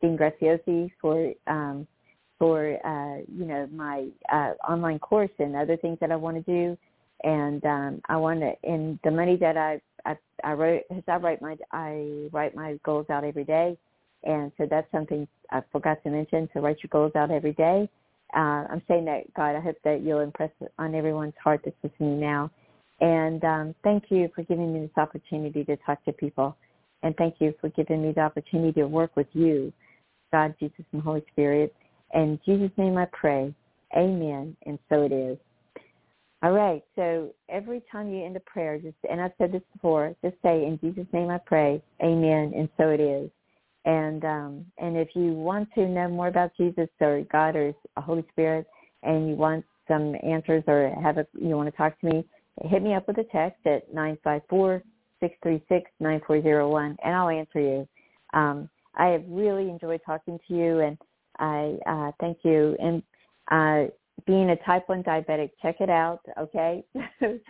Dean 0.00 0.18
Graziosi 0.18 0.90
for 1.00 1.32
um, 1.46 1.86
for 2.38 2.78
uh, 2.84 3.22
you 3.32 3.46
know 3.46 3.68
my 3.72 4.08
uh, 4.32 4.52
online 4.68 4.98
course 4.98 5.30
and 5.38 5.56
other 5.56 5.76
things 5.76 5.98
that 6.00 6.12
I 6.12 6.16
want 6.16 6.36
to 6.36 6.42
do. 6.42 6.76
And 7.24 7.64
um, 7.64 8.00
I 8.08 8.16
want 8.16 8.40
to, 8.40 8.52
and 8.64 8.98
the 9.04 9.10
money 9.10 9.36
that 9.36 9.56
I 9.56 9.80
I, 10.04 10.16
I 10.44 10.52
wrote, 10.52 10.82
as 10.90 11.02
I 11.08 11.16
write 11.16 11.42
my 11.42 11.56
I 11.72 12.28
write 12.32 12.54
my 12.54 12.78
goals 12.84 13.06
out 13.10 13.24
every 13.24 13.44
day, 13.44 13.76
and 14.24 14.52
so 14.58 14.66
that's 14.68 14.90
something 14.92 15.26
I 15.50 15.62
forgot 15.72 16.02
to 16.04 16.10
mention. 16.10 16.48
So 16.52 16.60
write 16.60 16.78
your 16.82 16.90
goals 16.90 17.12
out 17.16 17.30
every 17.30 17.52
day. 17.52 17.88
Uh, 18.34 18.66
I'm 18.70 18.82
saying 18.88 19.04
that 19.06 19.32
God, 19.34 19.56
I 19.56 19.60
hope 19.60 19.76
that 19.84 20.02
you'll 20.02 20.20
impress 20.20 20.50
on 20.78 20.94
everyone's 20.94 21.34
heart 21.42 21.62
that's 21.64 21.76
listening 21.82 22.20
now. 22.20 22.50
And 23.00 23.44
um, 23.44 23.74
thank 23.84 24.04
you 24.08 24.28
for 24.34 24.42
giving 24.42 24.72
me 24.72 24.80
this 24.80 24.96
opportunity 24.96 25.64
to 25.64 25.76
talk 25.78 26.04
to 26.04 26.12
people. 26.12 26.56
And 27.02 27.14
thank 27.16 27.36
you 27.38 27.54
for 27.60 27.68
giving 27.70 28.02
me 28.02 28.12
the 28.12 28.22
opportunity 28.22 28.80
to 28.80 28.86
work 28.86 29.14
with 29.16 29.28
you, 29.32 29.72
God, 30.32 30.54
Jesus, 30.58 30.84
and 30.92 31.02
Holy 31.02 31.24
Spirit. 31.32 31.74
In 32.14 32.40
Jesus' 32.44 32.70
name 32.76 32.96
I 32.96 33.06
pray. 33.12 33.54
Amen. 33.96 34.56
And 34.66 34.78
so 34.88 35.02
it 35.02 35.12
is. 35.12 35.38
All 36.42 36.52
right. 36.52 36.82
So 36.96 37.34
every 37.48 37.82
time 37.90 38.10
you 38.10 38.24
end 38.24 38.36
a 38.36 38.40
prayer, 38.40 38.78
just 38.78 38.96
and 39.10 39.20
I've 39.20 39.32
said 39.38 39.52
this 39.52 39.62
before, 39.72 40.14
just 40.22 40.36
say, 40.42 40.66
"In 40.66 40.78
Jesus' 40.82 41.10
name 41.12 41.30
I 41.30 41.38
pray, 41.38 41.82
Amen." 42.02 42.52
And 42.54 42.68
so 42.76 42.90
it 42.90 43.00
is. 43.00 43.30
And 43.86 44.24
um, 44.24 44.66
and 44.78 44.96
if 44.96 45.08
you 45.14 45.32
want 45.32 45.68
to 45.74 45.88
know 45.88 46.08
more 46.08 46.28
about 46.28 46.50
Jesus 46.56 46.88
or 47.00 47.22
God 47.32 47.56
or 47.56 47.72
the 47.94 48.02
Holy 48.02 48.24
Spirit, 48.32 48.66
and 49.02 49.28
you 49.28 49.34
want 49.34 49.64
some 49.88 50.14
answers 50.22 50.64
or 50.66 50.94
have 51.02 51.18
a 51.18 51.26
you 51.40 51.56
want 51.56 51.70
to 51.70 51.76
talk 51.76 51.98
to 52.00 52.06
me, 52.06 52.24
hit 52.64 52.82
me 52.82 52.94
up 52.94 53.06
with 53.08 53.18
a 53.18 53.24
text 53.24 53.64
at 53.66 53.92
nine 53.94 54.18
five 54.22 54.42
four 54.50 54.82
six 55.20 55.34
three 55.42 55.62
six 55.68 55.90
nine 56.00 56.20
four 56.26 56.42
zero 56.42 56.68
one, 56.70 56.96
and 57.02 57.14
I'll 57.14 57.30
answer 57.30 57.60
you. 57.60 57.88
Um, 58.34 58.68
I 58.96 59.06
have 59.06 59.24
really 59.28 59.70
enjoyed 59.70 60.00
talking 60.04 60.38
to 60.48 60.54
you, 60.54 60.80
and 60.80 60.98
I 61.38 61.76
uh, 61.86 62.12
thank 62.20 62.38
you. 62.42 62.76
And 62.80 63.02
uh, 63.50 63.90
being 64.26 64.50
a 64.50 64.56
type 64.56 64.88
1 64.88 65.02
diabetic, 65.04 65.50
check 65.62 65.76
it 65.80 65.90
out, 65.90 66.20
okay? 66.38 66.84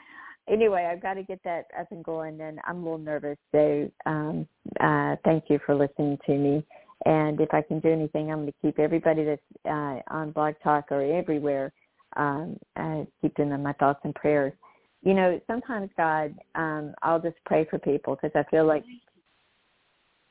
anyway, 0.49 0.89
I've 0.91 1.03
got 1.03 1.15
to 1.15 1.23
get 1.23 1.41
that 1.45 1.67
up 1.79 1.91
and 1.91 2.05
going, 2.05 2.41
and 2.41 2.59
I'm 2.65 2.79
a 2.79 2.83
little 2.83 2.99
nervous. 2.99 3.39
So 3.53 3.91
um, 4.05 4.47
uh, 4.81 5.17
thank 5.25 5.45
you 5.49 5.59
for 5.65 5.75
listening 5.75 6.19
to 6.27 6.37
me. 6.37 6.65
And 7.05 7.41
if 7.41 7.53
I 7.53 7.63
can 7.63 7.81
do 7.81 7.91
anything, 7.91 8.31
I'm 8.31 8.41
going 8.41 8.53
to 8.53 8.55
keep 8.63 8.79
everybody 8.79 9.25
that's 9.25 9.43
uh, 9.67 10.01
on 10.09 10.33
Blog 10.33 10.55
Talk 10.63 10.87
or 10.91 11.03
everywhere, 11.03 11.73
um, 12.17 12.57
uh, 12.77 13.05
keep 13.21 13.37
them 13.37 13.53
in 13.53 13.63
my 13.63 13.75
thoughts 13.75 14.01
and 14.05 14.15
prayers. 14.15 14.53
You 15.03 15.15
know, 15.15 15.41
sometimes 15.47 15.91
God, 15.97 16.35
um, 16.55 16.95
I'll 17.03 17.21
just 17.21 17.37
pray 17.45 17.67
for 17.69 17.79
people 17.79 18.17
because 18.17 18.33
I 18.35 18.49
feel 18.51 18.67
like 18.67 18.83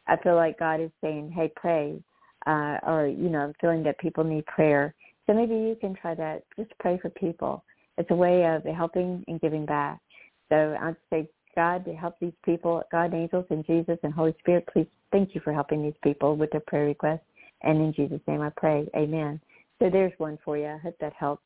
I 0.07 0.17
feel 0.17 0.35
like 0.35 0.59
God 0.59 0.81
is 0.81 0.91
saying, 1.01 1.31
"Hey, 1.31 1.51
pray," 1.55 2.03
uh, 2.45 2.77
or 2.83 3.07
you 3.07 3.29
know, 3.29 3.39
I'm 3.39 3.53
feeling 3.61 3.83
that 3.83 3.99
people 3.99 4.23
need 4.23 4.45
prayer 4.47 4.93
so 5.27 5.33
maybe 5.33 5.55
you 5.55 5.77
can 5.79 5.95
try 5.95 6.15
that. 6.15 6.43
Just 6.57 6.71
pray 6.79 6.99
for 7.01 7.09
people. 7.09 7.63
It's 7.97 8.11
a 8.11 8.15
way 8.15 8.45
of 8.45 8.63
helping 8.63 9.23
and 9.27 9.39
giving 9.39 9.65
back. 9.65 9.99
So 10.49 10.75
I'd 10.79 10.95
say, 11.09 11.29
God, 11.55 11.85
to 11.85 11.93
help 11.93 12.15
these 12.19 12.33
people, 12.43 12.83
God, 12.91 13.13
angels, 13.13 13.45
and 13.49 13.65
Jesus 13.65 13.97
and 14.03 14.13
Holy 14.13 14.35
Spirit, 14.39 14.67
please 14.71 14.87
thank 15.11 15.33
you 15.33 15.41
for 15.41 15.53
helping 15.53 15.81
these 15.81 15.93
people 16.03 16.35
with 16.35 16.51
their 16.51 16.61
prayer 16.61 16.85
requests. 16.85 17.21
And 17.63 17.79
in 17.79 17.93
Jesus' 17.93 18.21
name 18.27 18.41
I 18.41 18.51
pray. 18.55 18.87
Amen. 18.95 19.39
So 19.79 19.89
there's 19.89 20.13
one 20.17 20.37
for 20.43 20.57
you. 20.57 20.67
I 20.67 20.77
hope 20.77 20.95
that 20.99 21.13
helps. 21.13 21.43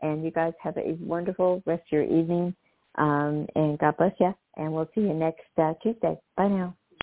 And 0.00 0.24
you 0.24 0.30
guys 0.30 0.52
have 0.62 0.76
a 0.76 0.96
wonderful 1.00 1.62
rest 1.66 1.82
of 1.86 1.92
your 1.92 2.04
evening. 2.04 2.54
Um, 2.94 3.46
and 3.56 3.78
God 3.78 3.96
bless 3.96 4.12
you. 4.20 4.32
And 4.56 4.72
we'll 4.72 4.88
see 4.94 5.02
you 5.02 5.14
next 5.14 5.42
uh, 5.58 5.74
Tuesday. 5.82 6.16
Bye 6.36 6.48
now. 6.48 6.76